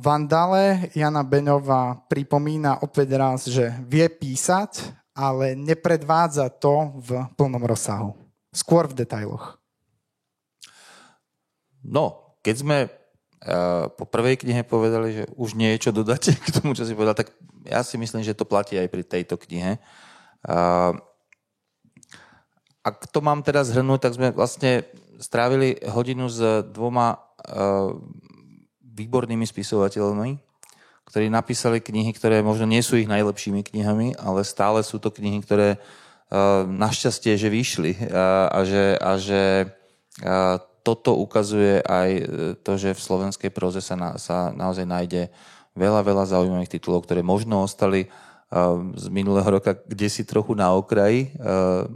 [0.00, 4.80] Vandale Jana Beňová pripomína opäť raz, že vie písať,
[5.12, 8.16] ale nepredvádza to v plnom rozsahu.
[8.48, 9.60] Skôr v detailoch.
[11.84, 16.52] No, keď sme uh, po prvej knihe povedali, že už nie je čo dodať k
[16.56, 17.28] tomu, čo si povedal, tak
[17.68, 19.76] ja si myslím, že to platí aj pri tejto knihe.
[20.48, 20.96] Uh,
[22.82, 24.88] ak to mám teraz zhrnúť, tak sme vlastne
[25.22, 27.94] strávili hodinu s dvoma uh,
[28.82, 30.42] výbornými spisovateľmi,
[31.06, 35.38] ktorí napísali knihy, ktoré možno nie sú ich najlepšími knihami, ale stále sú to knihy,
[35.40, 39.42] ktoré uh, našťastie, že vyšli uh, a že, a že
[40.26, 42.10] uh, toto ukazuje aj
[42.66, 45.30] to, že v slovenskej proze sa, na, sa naozaj nájde
[45.78, 48.10] veľa, veľa zaujímavých titulov, ktoré možno ostali
[49.00, 51.32] z minulého roka kde si trochu na okraji,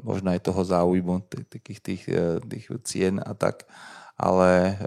[0.01, 3.69] možno aj toho záujmu, takých tých, e, tých cien a tak,
[4.17, 4.81] ale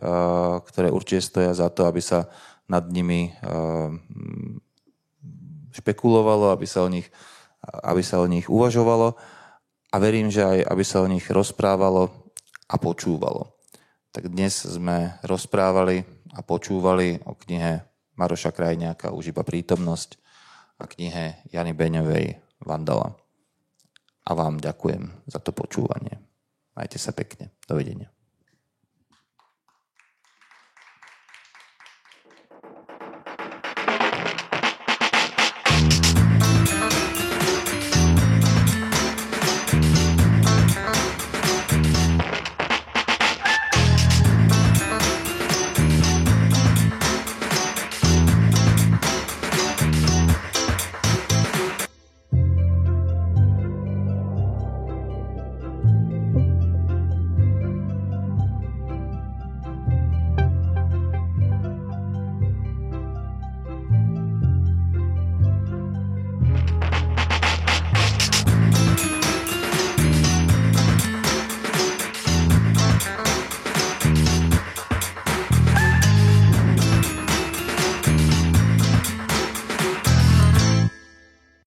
[0.66, 2.26] ktoré určite stoja za to, aby sa
[2.66, 3.30] nad nimi
[5.70, 7.06] špekulovalo, aby sa o nich,
[7.86, 9.14] aby sa o nich uvažovalo
[9.94, 12.10] a verím, že aj aby sa o nich rozprávalo
[12.70, 13.54] a počúvalo.
[14.10, 16.02] Tak dnes sme rozprávali
[16.34, 17.86] a počúvali o knihe
[18.18, 20.29] Maroša Krajňáka Už iba prítomnosť
[20.80, 23.16] a knihe Jany Beňovej Vandala.
[24.24, 26.20] A vám ďakujem za to počúvanie.
[26.76, 27.52] Majte sa pekne.
[27.68, 28.08] Dovidenia.